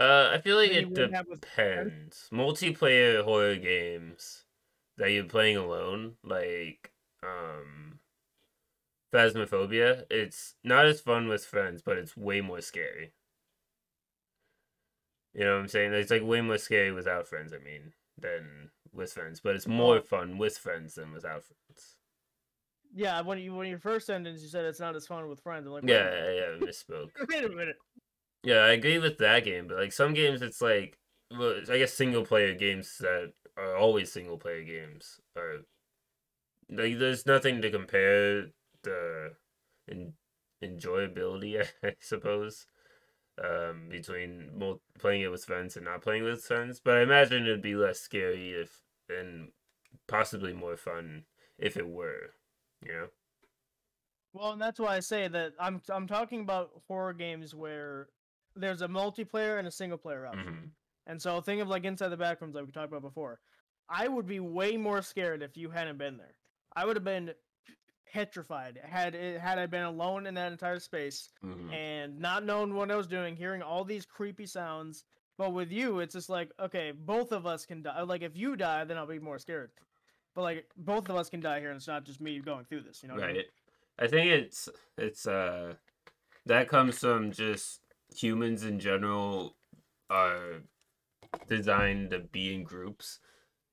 [0.00, 1.92] Uh, I feel like it would have with friends.
[1.92, 2.28] depends.
[2.32, 4.44] Multiplayer horror games
[4.96, 7.98] that you're playing alone, like um,
[9.12, 13.12] Phasmophobia, it's not as fun with friends, but it's way more scary.
[15.34, 15.92] You know what I'm saying?
[15.92, 17.52] It's like way more scary without friends.
[17.52, 21.96] I mean, than with friends, but it's more fun with friends than without friends.
[22.94, 25.66] Yeah, when you when your first sentence you said it's not as fun with friends.
[25.66, 27.10] I'm like, Yeah, yeah, yeah, misspoke.
[27.28, 27.76] Wait a minute.
[28.42, 30.98] Yeah, I agree with that game, but like some games, it's like,
[31.30, 35.58] well, I guess single player games that are always single player games are
[36.70, 38.46] like there's nothing to compare
[38.82, 39.32] the
[39.90, 40.14] en-
[40.62, 42.66] enjoyability, I suppose,
[43.44, 46.80] um, between mul- playing it with friends and not playing with friends.
[46.82, 49.52] But I imagine it'd be less scary if and
[50.06, 51.24] possibly more fun
[51.58, 52.30] if it were,
[52.84, 53.08] you know.
[54.32, 58.08] Well, and that's why I say that I'm I'm talking about horror games where
[58.54, 60.46] there's a multiplayer and a single player option.
[60.46, 60.70] Mhm.
[61.06, 63.40] And so think of like Inside the Backrooms like we talked about before.
[63.88, 66.34] I would be way more scared if you hadn't been there.
[66.76, 67.32] I would have been
[68.12, 71.72] petrified had it had I been alone in that entire space Mhm.
[71.72, 75.04] and not knowing what I was doing, hearing all these creepy sounds.
[75.36, 78.02] But with you, it's just like, okay, both of us can die.
[78.02, 79.70] Like if you die, then I'll be more scared.
[80.34, 82.82] But like both of us can die here, and it's not just me going through
[82.82, 83.02] this.
[83.02, 83.14] You know?
[83.14, 83.36] what I mean?
[83.36, 83.46] right
[84.00, 85.74] i think it's it's uh
[86.46, 87.80] that comes from just
[88.14, 89.56] humans in general
[90.08, 90.62] are
[91.48, 93.18] designed to be in groups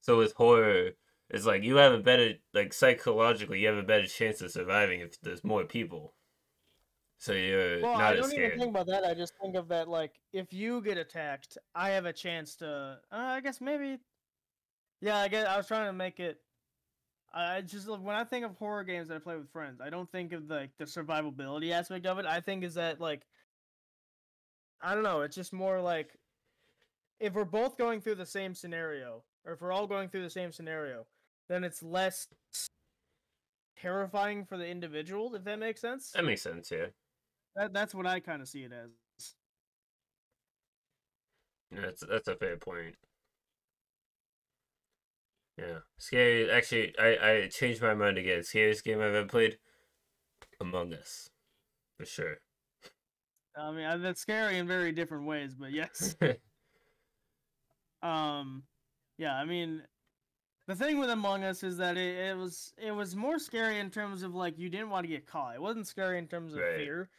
[0.01, 0.91] so with horror
[1.35, 5.01] it's like you have a better like psychologically you have a better chance of surviving
[5.01, 6.15] if there's more people
[7.17, 9.03] so you're Well, I don't scared even think about that.
[9.03, 12.99] I just think of that like if you get attacked, I have a chance to.
[13.11, 13.99] Uh, I guess maybe.
[15.01, 16.39] Yeah, I guess I was trying to make it.
[17.33, 20.11] I just when I think of horror games that I play with friends, I don't
[20.11, 22.25] think of like the survivability aspect of it.
[22.25, 23.25] I think is that like.
[24.81, 25.21] I don't know.
[25.21, 26.11] It's just more like,
[27.19, 30.29] if we're both going through the same scenario, or if we're all going through the
[30.29, 31.07] same scenario,
[31.49, 32.27] then it's less
[33.77, 35.35] terrifying for the individual.
[35.35, 36.11] If that makes sense.
[36.11, 36.87] that makes sense yeah
[37.55, 38.89] That that's what I kind of see it as.
[41.71, 42.95] that's that's a fair point
[45.57, 49.57] yeah scary actually i i changed my mind again scariest game i've ever played
[50.59, 51.29] among us
[51.97, 52.37] for sure
[53.57, 56.15] I mean, uh, that's scary in very different ways, but yes.
[58.03, 58.63] um,
[59.17, 59.33] yeah.
[59.33, 59.81] I mean,
[60.67, 63.89] the thing with Among Us is that it, it was it was more scary in
[63.89, 65.55] terms of like you didn't want to get caught.
[65.55, 66.75] It wasn't scary in terms of Right.
[66.77, 67.09] fear.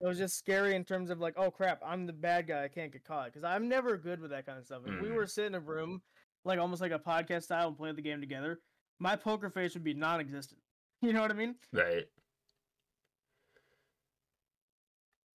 [0.00, 2.64] It was just scary in terms of like, oh crap, I'm the bad guy.
[2.64, 4.82] I can't get caught because I'm never good with that kind of stuff.
[4.86, 5.14] If we Mhm.
[5.14, 6.02] were sitting in a room,
[6.44, 8.60] like almost like a podcast style, and play the game together,
[8.98, 10.60] my poker face would be non-existent.
[11.02, 11.56] You know what I mean?
[11.72, 12.06] Right.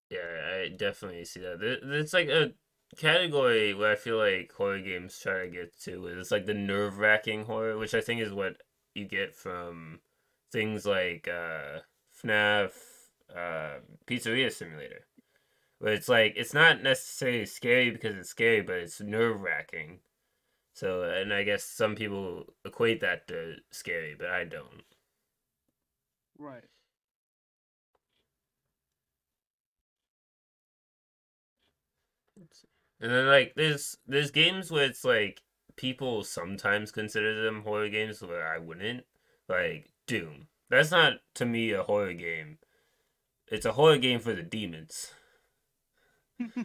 [0.09, 1.61] Yeah, I definitely see that.
[1.61, 2.53] It's like a
[2.97, 6.99] category where I feel like horror games try to get to is like the nerve
[6.99, 8.57] wracking horror, which I think is what
[8.93, 9.99] you get from
[10.51, 11.79] things like uh,
[12.23, 12.71] FNAF,
[13.35, 15.05] uh, Pizzeria Simulator.
[15.79, 19.99] Where it's like it's not necessarily scary because it's scary, but it's nerve wracking.
[20.73, 24.83] So, and I guess some people equate that to scary, but I don't.
[26.37, 26.63] Right.
[33.02, 35.41] And then like there's there's games where it's like
[35.76, 39.06] people sometimes consider them horror games where I wouldn't.
[39.49, 40.47] Like Doom.
[40.70, 42.60] That's not to me a horror game.
[43.47, 45.14] It's a horror game for the demons.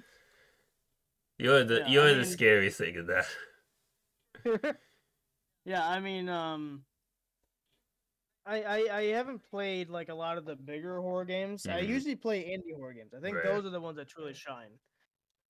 [1.39, 3.26] You're the Yeah, you're the mean- scary thing of that.
[5.64, 6.84] yeah, I mean, um,
[8.47, 11.66] I, I I haven't played like a lot of the bigger horror games.
[11.66, 11.89] I Mhm.
[11.89, 13.12] usually play indie horror games.
[13.14, 13.45] I think Right.
[13.45, 14.70] those are the ones that truly shine.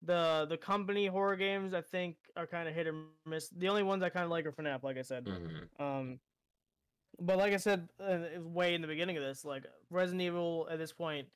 [0.02, 2.94] The the company horror games I think are kind of hit or
[3.24, 3.48] miss.
[3.48, 5.26] The only ones I kind of like are FNAF, like I said.
[5.26, 6.20] hmm Um,
[7.18, 10.78] but like I said, uh, way in the beginning of this, like Resident Evil at
[10.78, 11.28] this point,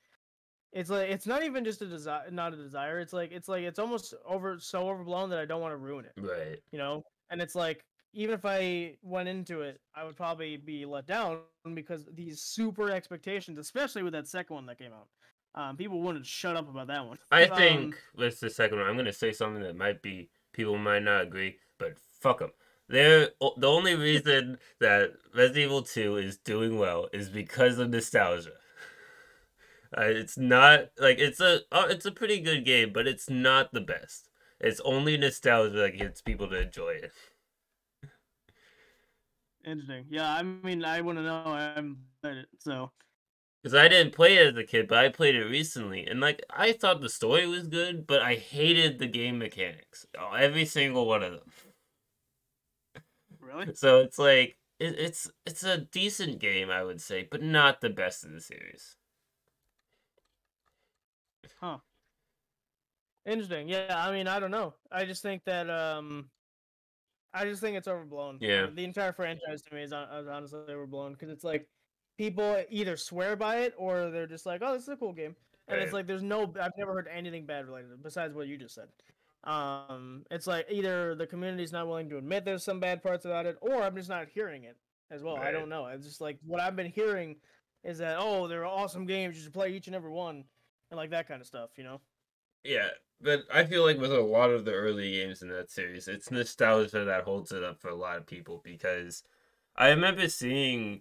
[0.72, 3.00] it's like it's not even just a desire, not a desire.
[3.00, 6.04] It's like it's like it's almost over so overblown that I don't want to ruin
[6.04, 6.58] it Right.
[6.70, 10.84] you know and it's like even if i went into it i would probably be
[10.84, 11.38] let down
[11.74, 15.08] because these super expectations especially with that second one that came out
[15.54, 18.86] um, people wouldn't shut up about that one I Um, think with the second one,
[18.88, 22.52] I'm gonna say something that might be people might not agree, but fuck them.
[22.88, 28.52] They're the only reason that Resident Evil Two is doing well is because of nostalgia.
[29.96, 33.72] Uh, it's not like it's a uh, it's a pretty good game, but it's not
[33.72, 34.28] the best.
[34.60, 37.12] It's only nostalgia that gets people to enjoy it.
[39.64, 41.98] interesting yeah i mean i want to know i haven't
[42.58, 42.90] so
[43.62, 46.42] Because I didn't play it as a kid, but I played it recently, and like
[46.48, 50.06] I thought the story was good, but I hated the game mechanics.
[50.18, 51.52] Oh, every single one of them.
[53.40, 53.72] Really?
[53.74, 57.90] So it's like it, it's it's a decent game, I would say, but not the
[57.90, 58.96] best in the series.
[61.60, 61.78] Huh.
[63.26, 63.68] Interesting.
[63.68, 64.74] Yeah, I mean, I don't know.
[64.90, 66.30] I just think that um
[67.32, 68.38] I just think it's overblown.
[68.40, 68.66] Yeah.
[68.72, 69.94] The entire franchise to me is, is
[70.26, 71.68] honestly overblown because it's like
[72.18, 75.36] people either swear by it or they're just like, "Oh, this is a cool game,"
[75.68, 76.52] and it's like there's no.
[76.60, 78.88] I've never heard anything bad related to it besides what you just said.
[79.44, 83.46] Um, it's like either the community's not willing to admit there's some bad parts about
[83.46, 84.76] it, or I'm just not hearing it
[85.10, 85.36] as well.
[85.36, 85.86] I don't know.
[85.86, 87.36] It's just like what I've been hearing
[87.82, 89.36] is that oh, they're awesome games.
[89.36, 90.44] You should play each and every one,
[90.90, 91.70] and like that kind of stuff.
[91.76, 92.00] You know.
[92.64, 92.88] Yeah,
[93.22, 96.30] but I feel like with a lot of the early games in that series, it's
[96.30, 99.22] nostalgia that holds it up for a lot of people because
[99.76, 101.00] I remember seeing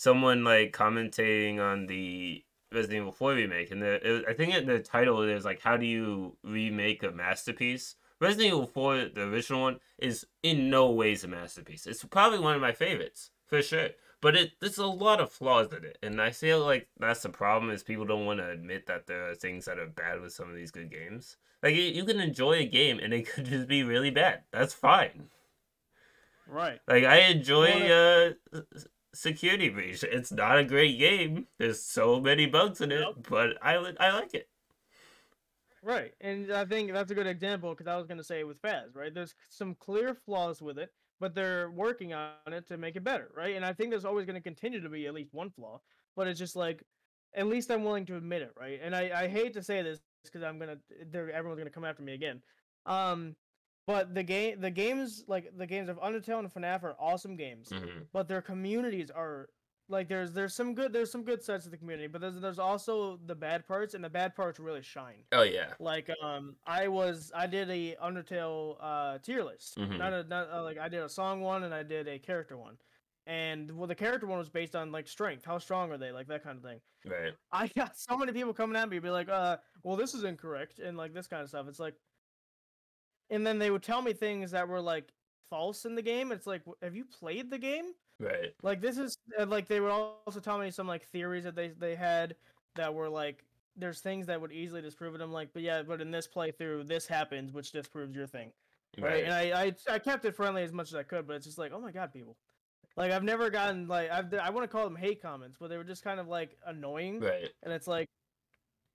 [0.00, 2.42] someone like commentating on the
[2.72, 5.60] Resident Evil 4 remake, and the, it, was- I think in the title is like,
[5.60, 10.90] "How do you remake a masterpiece?" Resident Evil 4, the original one, is in no
[10.90, 11.86] ways a masterpiece.
[11.86, 13.90] It's probably one of my favorites for sure,
[14.22, 17.28] but it there's a lot of flaws in it, and I feel like that's the
[17.28, 20.32] problem is people don't want to admit that there are things that are bad with
[20.32, 21.36] some of these good games.
[21.62, 24.44] Like you, you can enjoy a game and it could just be really bad.
[24.50, 25.28] That's fine.
[26.46, 26.80] Right.
[26.88, 28.60] Like I enjoy Well, uh
[29.14, 30.02] Security Breach.
[30.04, 31.46] It's not a great game.
[31.58, 33.26] There's so many bugs in it, Nope.
[33.28, 34.48] but I li- I like it.
[35.82, 38.94] Right, and I think that's a good example because I was gonna say with Faz,
[38.94, 39.12] right?
[39.12, 43.30] There's some clear flaws with it, but they're working on it to make it better,
[43.34, 43.56] right?
[43.56, 45.80] And I think there's always gonna continue to be at least one flaw,
[46.16, 46.82] but it's just like,
[47.34, 48.78] at least I'm willing to admit it, right?
[48.82, 50.76] And I, I hate to say this because I'm gonna,
[51.10, 52.42] they're, everyone's gonna come after me again.
[52.84, 53.34] Um,
[53.92, 57.70] but the game, the games like the games of Undertale and FNAF are awesome games,
[57.70, 59.48] hmm but their communities are
[59.88, 62.58] like there's there's some good there's some good sides to the community, but there's there's
[62.58, 65.24] also the bad parts, and the bad parts really shine.
[65.32, 65.72] Oh yeah.
[65.80, 69.76] Like um, I was I did a Undertale uh tier list.
[69.78, 69.98] Mhm.
[69.98, 72.56] Not a not uh, like I did a song one and I did a character
[72.56, 72.76] one,
[73.26, 76.28] and well the character one was based on like strength, how strong are they, like
[76.28, 76.80] that kind of thing.
[77.04, 77.32] Right.
[77.50, 80.78] I got so many people coming at me, be like, uh, well this is incorrect
[80.78, 81.66] and like this kind of stuff.
[81.68, 81.94] It's like,
[83.30, 85.12] and then they would tell me things that were like
[85.48, 86.32] false in the game.
[86.32, 87.92] It's like, have you played the game?
[88.18, 88.54] Right.
[88.62, 91.68] Like this is uh, like they would also tell me some like theories that they
[91.68, 92.36] they had
[92.76, 93.44] that were like
[93.76, 95.20] there's things that would easily disprove it.
[95.20, 98.52] I'm like, but yeah, but in this playthrough this happens, which disproves your thing,
[98.98, 99.12] right?
[99.12, 99.24] Right.
[99.24, 101.56] And I, I I kept it friendly as much as I could, but it's just
[101.58, 102.36] like, oh my god, people.
[102.96, 105.78] Like I've never gotten like I've I want to call them hate comments, but they
[105.78, 107.48] were just kind of like annoying, Right.
[107.62, 108.08] and it's like,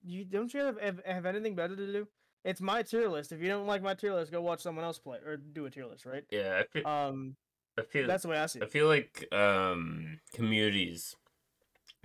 [0.03, 2.07] you don't you have, have have anything better to do?
[2.45, 3.31] It's my tier list.
[3.31, 5.69] If you don't like my tier list, go watch someone else play or do a
[5.71, 6.23] tier list, right?
[6.29, 6.61] Yeah.
[6.61, 6.87] I feel.
[6.87, 7.35] Um,
[7.77, 8.07] I feel.
[8.07, 11.15] that's the way I see I feel like um communities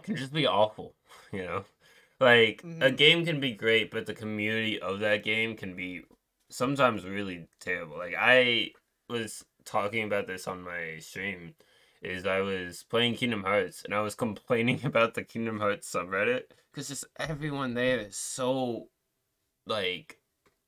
[0.02, 0.94] can just be awful,
[1.32, 1.64] you know?
[2.18, 2.96] Like a Mhm.
[2.96, 6.04] game can be great, but the community of that game can be
[6.48, 7.98] sometimes really terrible.
[7.98, 8.72] Like I
[9.08, 11.54] was talking about this on my stream
[12.02, 16.44] is I was playing Kingdom Hearts and I was complaining about the Kingdom Hearts subreddit
[16.72, 18.88] cuz just everyone there is so
[19.66, 20.19] like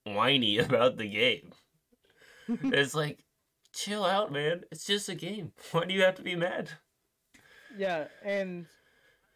[0.04, 1.52] whiny about the game.
[2.48, 3.24] it's like
[3.74, 4.62] chill out, man.
[4.70, 5.52] It's just a game.
[5.72, 6.70] Why do you have to be mad?
[7.76, 8.66] Yeah, and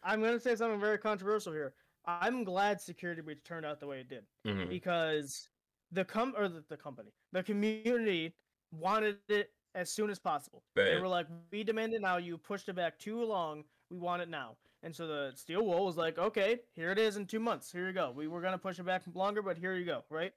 [0.03, 1.73] I'm gonna say something very controversial here.
[2.05, 4.69] I'm glad Security Breach turned out the way it did Mhm.
[4.69, 5.49] because
[5.91, 8.35] the com or the, the company, the community
[8.71, 10.63] wanted it as soon as possible.
[10.75, 12.17] They were like, "We demand it now.
[12.17, 13.63] You pushed it back too long.
[13.89, 17.17] We want it now." And so the Steel Wool was like, "Okay, here it is
[17.17, 17.71] in two months.
[17.71, 18.11] Here you go.
[18.11, 20.33] We were gonna push it back longer, but here you go." Right?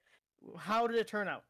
[0.57, 1.43] How did it turn out?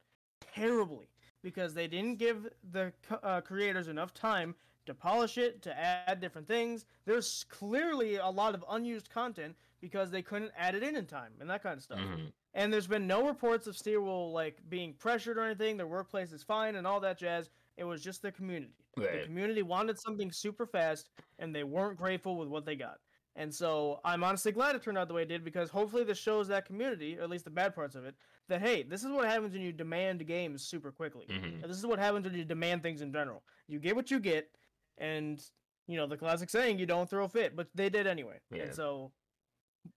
[0.53, 1.07] Terribly,
[1.41, 2.91] because they didn't give the
[3.23, 6.85] uh, creators enough time to polish it, to add different things.
[7.05, 11.33] There's clearly a lot of unused content because they couldn't add it in in time
[11.39, 11.99] and that kind of stuff.
[11.99, 12.31] Mhm.
[12.53, 15.77] And there's been no reports of Steel Wool like being pressured or anything.
[15.77, 17.49] Their workplace is fine and all that jazz.
[17.77, 18.73] It was just the community.
[18.95, 22.99] The community wanted something super fast, and they weren't grateful with what they got.
[23.41, 26.19] And so I'm honestly glad it turned out the way it did because hopefully this
[26.19, 28.13] shows that community, or at least the bad parts of it,
[28.49, 31.25] that hey, this is what happens when you demand games super quickly.
[31.27, 31.63] Mhm.
[31.63, 33.43] And This is what happens when you demand things in general.
[33.67, 34.55] You get what you get,
[34.99, 35.43] and
[35.87, 38.39] you know the classic saying, "You don't throw a fit," but they did anyway.
[38.51, 38.63] Yeah.
[38.63, 39.11] And so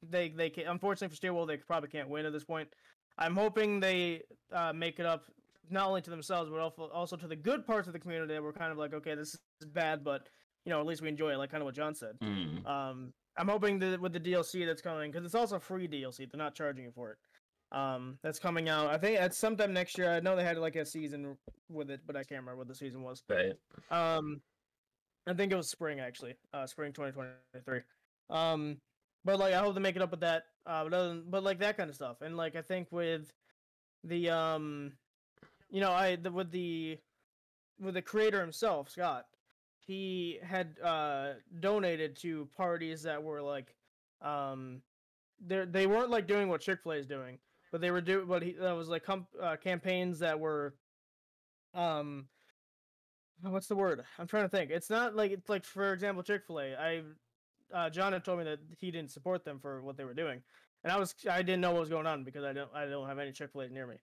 [0.02, 0.68] they they can't.
[0.68, 2.68] unfortunately for Steel Wool, they probably can't win at this point.
[3.18, 4.22] I'm hoping they
[4.52, 5.24] uh, make it up
[5.68, 8.42] not only to themselves but also also to the good parts of the community that
[8.42, 10.30] were kind of like, okay, this is bad, but
[10.64, 12.18] you know at least we enjoy it, like kind of what John said.
[12.20, 12.64] Mhm.
[12.66, 16.38] Um, I'm hoping that with the DLC that's coming, because it's also free DLC, they're
[16.38, 17.18] not charging you for it.
[17.76, 18.88] Um, that's coming out.
[18.88, 20.10] I think it's sometime next year.
[20.10, 21.36] I know they had like a season
[21.68, 23.22] with it, but I can't remember what the season was.
[23.28, 23.54] Right.
[23.90, 24.40] Um,
[25.26, 26.34] I think it was spring actually.
[26.52, 27.80] Uh, spring 2023.
[28.30, 28.76] Um,
[29.24, 30.44] but like I hope to make it up with that.
[30.66, 33.32] Uh, but other than, but like that kind of stuff, and like I think with
[34.04, 34.92] the um,
[35.70, 36.98] you know, I the, with the
[37.80, 39.26] with the creator himself, Scott,
[39.86, 43.74] he had uh donated to parties that were like
[44.22, 44.82] um
[45.44, 47.38] they they weren't like doing what Chick Fil A is doing,
[47.70, 50.74] but they were doing but he that was like com- uh, campaigns that were
[51.74, 52.28] um
[53.42, 54.04] what's the word?
[54.18, 54.70] I'm trying to think.
[54.70, 56.74] It's not like it's like for example Chick Fil A.
[56.74, 57.02] I
[57.72, 60.42] uh, John had told me that he didn't support them for what they were doing,
[60.82, 63.08] and I was I didn't know what was going on because I don't I don't
[63.08, 63.96] have any Chick Fil A near me.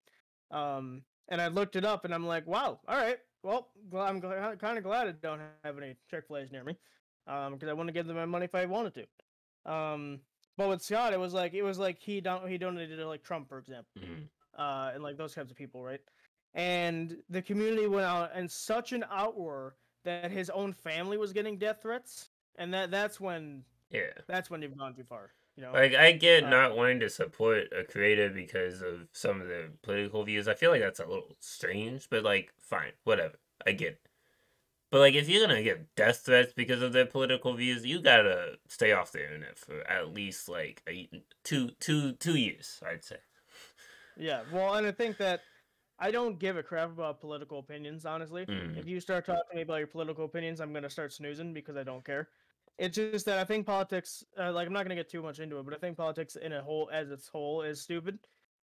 [0.52, 4.78] Um, and I looked it up, and I'm like, wow, all right, well, I'm kind
[4.78, 6.78] of glad I don't have any Chick Fil A's near me,
[7.28, 9.72] um, because I wouldn't give them my money if I wanted to.
[9.72, 10.20] Um,
[10.58, 13.24] but with Scott, it was like it was like he don- he donated to like
[13.24, 14.28] Trump, for example, Mhm.
[14.58, 16.02] uh, and like those kinds of people, right?
[16.54, 19.74] And the community went out in such an outroar
[20.04, 24.12] that his own family was getting death threats, and that that's when Yeah.
[24.28, 25.74] that's when you've gone too far, you know.
[25.74, 29.70] Like I get Uh, not wanting to support a creator because of some of the
[29.84, 30.48] political views.
[30.48, 33.36] I feel like that's a little strange, but like fine, whatever.
[33.66, 34.08] I get it.
[34.90, 38.58] But like if you're gonna get death threats because of their political views, you gotta
[38.68, 41.10] stay off the internet for at least like a,
[41.44, 43.18] two two two years, I'd say.
[44.18, 45.42] Yeah, well, and I think that
[45.98, 48.46] I don't give a crap about political opinions, honestly.
[48.46, 48.78] Mm.
[48.78, 51.78] If you start talking to me about your political opinions, I'm gonna start snoozing because
[51.78, 52.28] I don't care.
[52.82, 55.60] It's just that I think politics, uh, like I'm not gonna get too much into
[55.60, 58.18] it, but I think politics in a whole, as its whole, is stupid.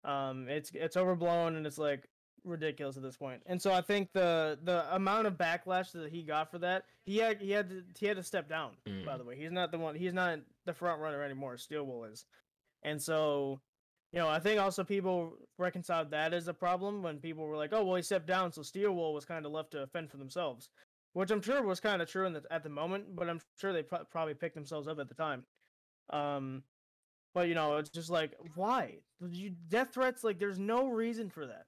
[0.03, 2.09] Um, it's it's overblown and it's like
[2.43, 3.41] ridiculous at this point.
[3.45, 7.17] And so I think the the amount of backlash that he got for that, he
[7.19, 8.71] had he had to he had to step down.
[8.85, 9.17] By Mm.
[9.19, 9.95] the way, he's not the one.
[9.95, 11.55] He's not the front runner anymore.
[11.57, 12.25] Steel Wool is,
[12.83, 13.61] and so
[14.11, 17.71] you know, I think also people reconciled that as a problem when people were like,
[17.71, 20.17] "Oh, well, he stepped down, so Steel Wool was kind of left to fend for
[20.17, 20.67] themselves,"
[21.13, 23.73] which I'm sure was kind of true in the, at the moment, but I'm sure
[23.73, 25.43] they pro- probably picked themselves up at the time.
[26.09, 26.63] Um,
[27.33, 28.97] but you know, it's just like, why
[29.29, 30.23] you death threats?
[30.23, 31.65] Like, there's no reason for that,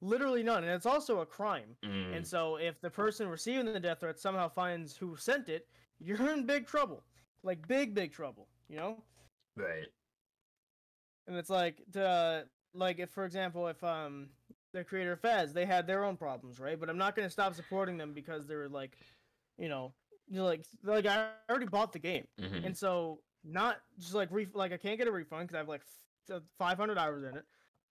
[0.00, 1.76] literally none, and it's also a crime.
[1.84, 2.16] Mm.
[2.16, 5.66] And so, if the person receiving the death threat somehow finds who sent it,
[5.98, 7.02] you're in big trouble,
[7.42, 8.48] like big, big trouble.
[8.68, 9.02] You know.
[9.56, 9.86] Right.
[11.26, 14.28] and it's like the like if for example if um
[14.76, 16.78] the creator Fez they had their own problems right?
[16.78, 18.96] But I'm not gonna stop supporting them because they're like
[19.58, 19.92] you know
[20.28, 22.26] you're like like I already bought the game.
[22.38, 25.58] Hmm and so not just like ref- like I can't get a refund because I
[25.58, 25.82] have like
[26.30, 27.44] f- 500 hours in it.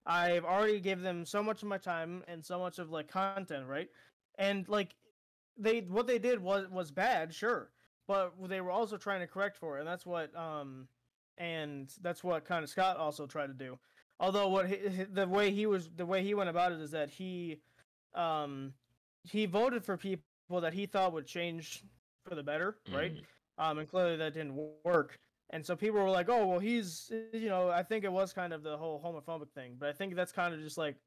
[0.06, 3.68] I've already gave them so much of my time and so much of like content
[3.68, 3.90] right?
[4.38, 4.96] And like
[5.58, 7.72] they what they did was was bad sure.
[8.08, 9.80] But they were also trying to correct for it.
[9.80, 10.88] And that's what um
[11.38, 13.80] and that's what kind of Scott also tried to do.
[14.20, 16.91] Although what he, he- the way he was the way he went about it is
[16.91, 17.61] that he
[18.13, 18.74] um
[19.24, 20.24] he voted for people
[20.61, 21.84] that he thought would change
[22.26, 23.13] for the better, right?
[23.13, 23.26] Mm.
[23.57, 25.18] Um and clearly that didn't work.
[25.51, 28.53] And so people were like, "Oh, well he's you know, I think it was kind
[28.53, 30.97] of the whole homophobic thing, but I think that's kind of just like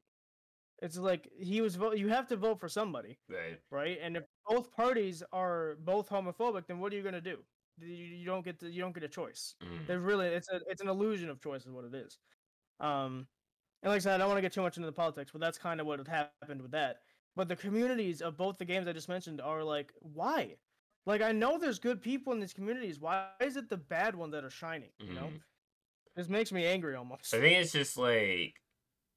[0.81, 3.59] it's like he was vote you have to vote for somebody Right.
[3.71, 3.97] right?
[4.01, 7.43] And if both parties are both homophobic, then what are you gonna do?
[7.81, 9.55] You, you don't get to, you don't get a choice.
[9.61, 9.87] Mm.
[9.87, 12.17] There's really it's a it's an illusion of choice is what it is.
[12.79, 13.27] Um,
[13.81, 15.41] and like I said, I don't want to get too much into the politics, but
[15.41, 16.97] that's kind of what happened with that.
[17.35, 20.55] But the communities of both the games I just mentioned are like, why?
[21.05, 22.99] Like I know there's good people in these communities.
[22.99, 24.89] Why is it the bad ones that are shining?
[24.99, 25.41] You know, Mhm.
[26.15, 27.33] this makes me angry almost.
[27.33, 28.61] I think it's just like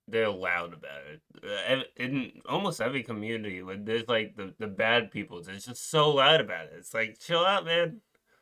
[0.08, 1.92] they're loud about it.
[1.96, 6.40] In almost every community, when there's like the, the bad people, they're just so loud
[6.40, 6.74] about it.
[6.76, 8.00] It's like chill out, man.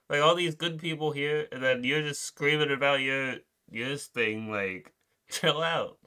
[0.08, 3.36] Like all these good people here, and then you're just screaming about your
[3.70, 4.50] your thing.
[4.50, 4.92] Like
[5.40, 5.98] chill out.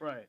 [0.00, 0.28] Right.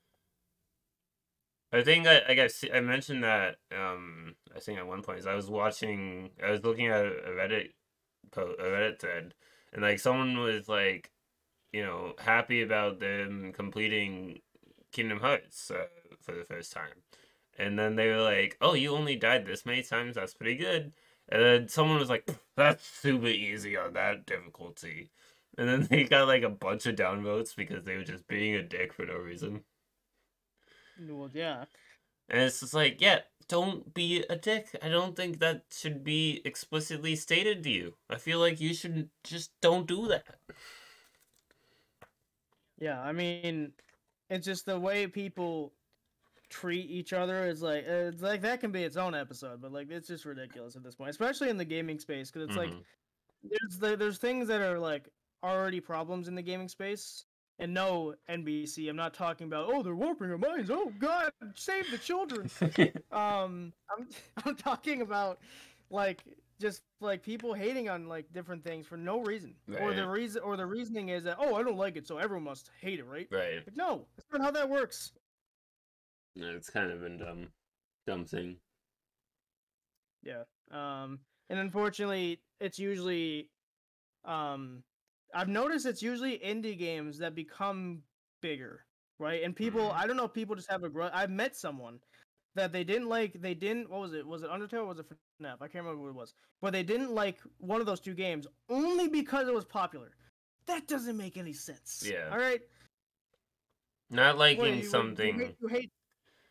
[1.72, 5.20] I think I like I, see, I mentioned that um I think at one point
[5.20, 7.72] is I was watching I was looking at a Reddit
[8.32, 9.34] post a Reddit thread
[9.74, 11.12] and like someone was like
[11.74, 14.42] you know happy about them completing
[14.92, 15.88] Kingdom Hearts uh,
[16.22, 17.04] for the first time
[17.58, 20.94] and then they were like oh you only died this many times that's pretty good
[21.30, 25.12] and then someone was like that's super easy on that difficulty
[25.58, 28.64] and then they got like a bunch of downvotes because they were just being a
[28.64, 29.66] dick for no reason.
[30.98, 31.66] Well, yeah.
[32.30, 34.76] And it's just like, yeah, don't be a dick.
[34.82, 37.98] I don't think that should be explicitly stated to you.
[38.10, 40.40] I feel like you should just don't do that.
[42.78, 43.74] Yeah, I mean,
[44.30, 45.76] it's just the way people
[46.50, 49.90] treat each other is like it's like that can be its own episode, but like
[49.92, 52.86] it's just ridiculous at this point, especially in the gaming space because it's like Mhm.
[53.44, 55.10] there's the, there's things that are like
[55.44, 57.26] already problems in the gaming space.
[57.60, 60.70] And no, NBC, I'm not talking about oh they're warping our minds.
[60.72, 62.50] Oh God, save the children.
[63.12, 64.08] um, I'm
[64.46, 65.40] I'm talking about
[65.90, 66.24] like
[66.60, 70.56] just like people hating on like different things for no reason, or the reason, or
[70.56, 73.28] the reasoning is that oh, I don't like it, so everyone must hate it, right?
[73.32, 73.56] Right.
[73.66, 75.12] Like, no, that's not how that works.
[76.36, 77.48] No, it's kind of a dumb,
[78.06, 78.58] dumb thing.
[80.24, 80.44] Yeah.
[80.72, 81.20] Um,
[81.50, 83.50] and unfortunately, it's usually,
[84.26, 84.84] um,
[85.34, 88.04] I've noticed it's usually indie games that become
[88.42, 88.86] bigger,
[89.20, 89.44] right?
[89.44, 89.94] And people, Mhm.
[89.96, 91.12] I don't know, if people just have a grudge.
[91.14, 92.00] I've met someone
[92.56, 93.34] that they didn't like.
[93.42, 93.90] They didn't.
[93.90, 94.26] What was it?
[94.26, 94.80] Was it Undertale?
[94.84, 95.06] or Was it
[95.42, 95.62] FNAF?
[95.62, 96.34] I can't remember what it was.
[96.62, 100.16] But they didn't like one of those two games only because it was popular.
[100.66, 102.04] That doesn't make any sense.
[102.06, 102.30] Yeah.
[102.32, 102.62] All right.
[104.10, 105.40] Not What, liking you- you something.
[105.40, 105.92] hate- You hate.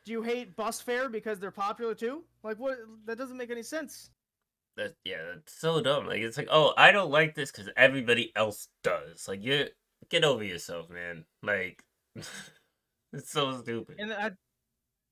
[0.04, 2.24] Do you hate bus fare because they're popular too?
[2.44, 2.78] Like what?
[3.06, 4.10] That doesn't make any sense.
[4.76, 6.06] That yeah, that's so dumb.
[6.06, 9.26] Like it's like, oh, I don't like this because everybody else does.
[9.26, 9.68] Like you
[10.10, 11.24] get over yourself, man.
[11.42, 11.82] Like
[13.12, 13.96] it's so stupid.
[13.98, 14.32] and I,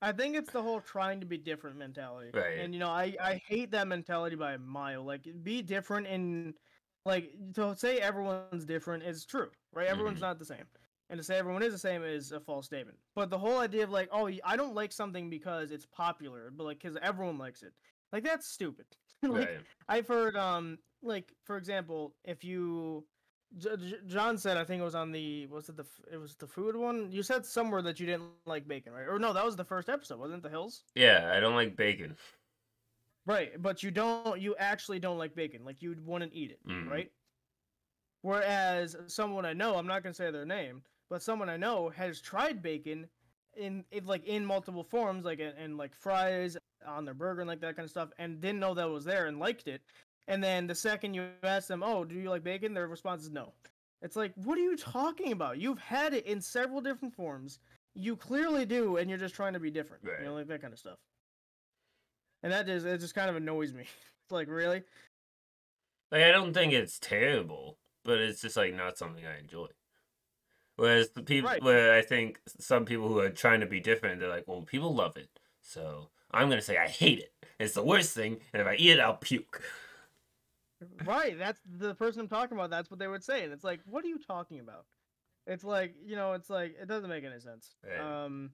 [0.03, 2.31] I think it's the whole trying to be different mentality.
[2.35, 2.59] Right.
[2.59, 5.05] And you know, I I hate that mentality by a mile.
[5.05, 6.55] Like, be different and
[7.07, 9.87] like, to say everyone's different is true, right?
[9.89, 10.23] Everyone's Mhm.
[10.23, 10.65] not the same,
[11.11, 12.99] and to say everyone is the same is a false statement.
[13.15, 16.65] But the whole idea of like, oh, I don't like something because it's popular, but
[16.65, 17.73] like, because everyone likes it,
[18.13, 18.87] like that's stupid.
[19.33, 19.59] like, right.
[19.89, 23.05] I've heard, um, like for example, if you,
[23.59, 26.35] J- J- John said, I think it was on the, was it the, it was
[26.37, 27.11] the food one.
[27.13, 29.07] You said somewhere that you didn't like bacon, right?
[29.09, 30.43] Or no, that was the first episode, wasn't it?
[30.43, 32.17] The hills, Yeah, I don't like bacon.
[33.27, 33.61] right?
[33.61, 36.91] But you don't, you actually don't like bacon, like you wouldn't eat it, Mhm.
[36.91, 37.11] right?
[38.23, 42.21] Whereas someone I know, I'm not gonna say their name, but someone I know has
[42.21, 43.09] tried bacon
[43.57, 46.57] in, in like in multiple forms, like in, in like fries
[46.87, 49.27] on their burger and like that kind of stuff, and didn't know that was there
[49.27, 49.83] and liked it.
[50.29, 53.31] And then the second you ask them, "Oh, do you like bacon?" their response is
[53.31, 53.53] no.
[54.03, 55.59] It's like, what are you talking about?
[55.59, 57.59] You've had it in several different forms.
[57.95, 60.03] You clearly do, and you're just trying to be different.
[60.21, 60.99] You know, like that kind of stuff.
[62.43, 63.83] And that just it just kind of annoys me.
[63.83, 64.83] It's like really,
[66.11, 69.69] Like I don't think it's terrible, but it's just like not something I enjoy.
[70.77, 71.63] Whereas the people, Right.
[71.63, 74.95] where I think some people who are trying to be different, they're like, well, people
[74.95, 75.31] love it,
[75.61, 77.33] so I'm gonna say I hate it.
[77.59, 79.63] It's the worst thing, and if I eat it, I'll puke.
[81.05, 81.39] right?
[81.39, 82.71] That's the person I'm talking about.
[82.71, 84.85] That's what they would say, and it's like, what are you talking about?
[85.47, 87.77] It's like you know, it's like it doesn't make any sense.
[87.85, 88.25] Right.
[88.25, 88.51] Um,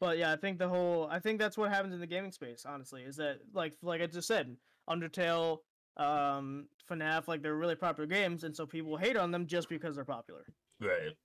[0.00, 2.66] but yeah, I think the whole, I think that's what happens in the gaming space.
[2.68, 4.56] Honestly, is that like like I just said,
[4.90, 5.58] Undertale,
[5.96, 9.94] um, FNAF, like they're really popular games, and so people hate on them just because
[9.94, 10.44] they're popular.
[10.80, 11.16] Right.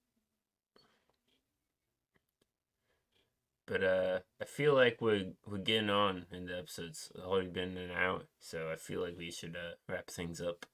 [3.72, 7.10] But uh, I feel like we're we're getting on in the episodes.
[7.16, 10.66] It's already been an hour, so I feel like we should uh, wrap things up.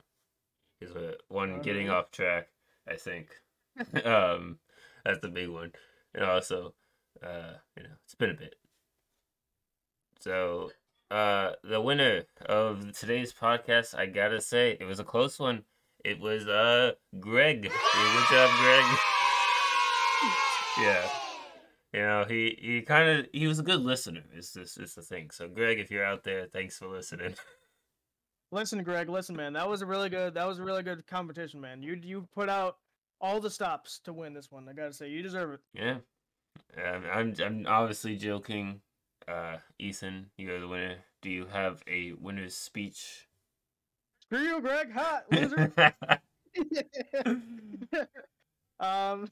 [0.80, 2.48] Because we're one getting off track.
[2.88, 3.28] I think.
[4.04, 4.58] um,
[5.06, 5.74] that's the big one,
[6.16, 6.74] and also,
[7.22, 8.56] uh, you know, it's been a bit.
[10.20, 10.72] So,
[11.12, 15.66] uh, the winner of today's podcast, I gotta say, it was a close one.
[16.04, 17.62] It was uh Greg.
[17.62, 18.86] Good job, Greg.
[20.82, 21.08] yeah.
[21.94, 24.24] You know, he he kind of he was a good listener.
[24.36, 25.30] Is this is the thing.
[25.32, 27.36] So, Greg, if you're out there, thanks for listening.
[28.52, 31.60] Listen, Greg, listen, man, that was a really good, that was a really good competition,
[31.60, 31.84] man.
[31.84, 32.78] You you put out
[33.20, 34.70] all the stops to win this one.
[34.70, 35.60] I gotta say, you deserve it.
[35.74, 35.98] Yeah.
[36.78, 38.80] Um, I'm I'm obviously joking.
[39.28, 40.96] Uh, Ethan, you're the winner.
[41.22, 43.28] Do you have a winner's speech?
[44.22, 44.94] Screw you, Greg.
[44.94, 45.74] Ha, loser.
[48.80, 49.28] um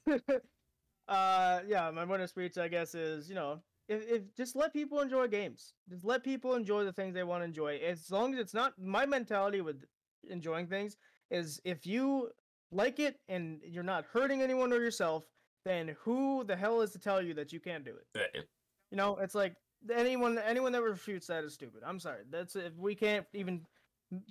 [1.08, 5.00] uh yeah my winner speech i guess is you know if, if just let people
[5.02, 5.74] enjoy games.
[5.90, 7.78] Just let people enjoy the things they want to enjoy.
[7.78, 9.84] As long as it's not my mentality with
[10.30, 10.98] enjoying things
[11.30, 12.30] is if you
[12.72, 15.24] like it and you're not hurting anyone or yourself
[15.66, 18.20] then who the hell is to tell you that you can't do it?
[18.20, 18.44] Right.
[18.92, 19.56] you know it's like
[19.94, 21.82] anyone anyone that refutes that is stupid.
[21.86, 22.22] I'm sorry.
[22.30, 23.62] That's if we can't even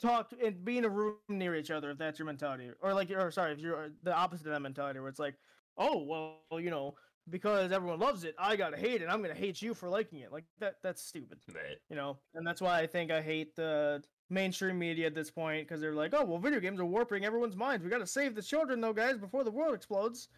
[0.01, 3.11] talk and be in a room near each other if that's your mentality or like
[3.11, 5.35] or sorry if you're the opposite of that mentality where it's like
[5.79, 5.99] oh
[6.51, 6.95] well you know
[7.31, 10.31] because everyone loves it i gotta hate it i'm gonna hate you for liking it
[10.31, 11.79] like that that's stupid Right.
[11.89, 15.67] you know and that's why i think i hate the mainstream media at this point
[15.67, 18.43] because they're like oh well video games are warping everyone's minds we gotta save the
[18.43, 20.29] children though guys before the world explodes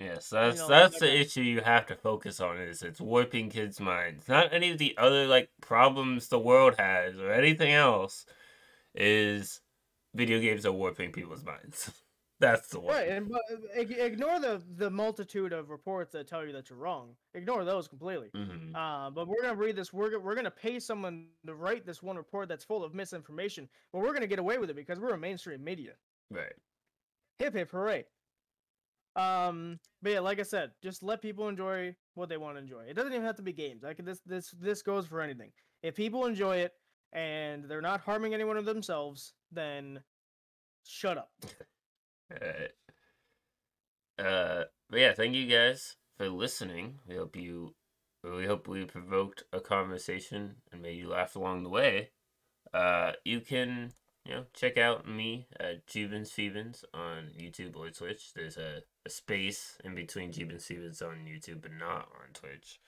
[0.00, 3.78] Yes, that's know, that's the issue you have to focus on is it's warping kids'
[3.78, 4.28] minds.
[4.28, 8.26] Not any of the other like problems the world has or anything else
[8.94, 9.60] is
[10.14, 11.90] video games are warping people's minds.
[12.40, 12.94] That's the one.
[12.94, 13.42] Right, and but
[13.76, 17.16] ignore the the multitude of reports that tell you that you're wrong.
[17.34, 18.30] Ignore those completely.
[18.34, 19.92] hmm Uh, but we're gonna read this.
[19.92, 23.68] We're we're gonna pay someone to write this one report that's full of misinformation.
[23.92, 25.92] But we're gonna get away with it because we're a mainstream media.
[26.30, 26.52] Right.
[27.38, 28.04] Hip hip hooray!
[29.16, 32.84] Um, but yeah, like I said, just let people enjoy what they want to enjoy.
[32.84, 33.82] It doesn't even have to be games.
[33.84, 35.52] Like this this this goes for anything.
[35.82, 36.72] If people enjoy it
[37.12, 40.02] and they're not harming anyone of themselves, then
[40.84, 41.30] shut up.
[42.42, 42.70] Alright.
[44.18, 47.00] Uh, but yeah, thank you guys for listening.
[47.08, 47.74] We hope you,
[48.22, 52.10] we hope we provoked a conversation and made you laugh along the way.
[52.72, 53.92] Uh, you can,
[54.24, 58.32] you know, check out me at Jubins Phoebens on YouTube or Twitch.
[58.34, 62.80] There's a, a space in between Jubins Phoebens on YouTube, but not on Twitch.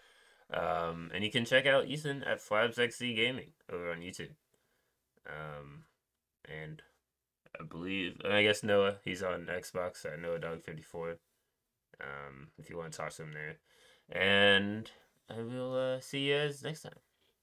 [0.52, 4.34] Um, and you can check out Ethan at FlabsXZ Gaming over on YouTube.
[5.26, 5.84] Um,
[6.48, 6.82] and
[7.58, 11.16] I believe, and I guess Noah, he's on Xbox at Noah Dog 54.
[12.00, 13.58] Um, if you want to talk to him there.
[14.10, 14.90] And
[15.30, 16.92] I will uh, see you guys next time.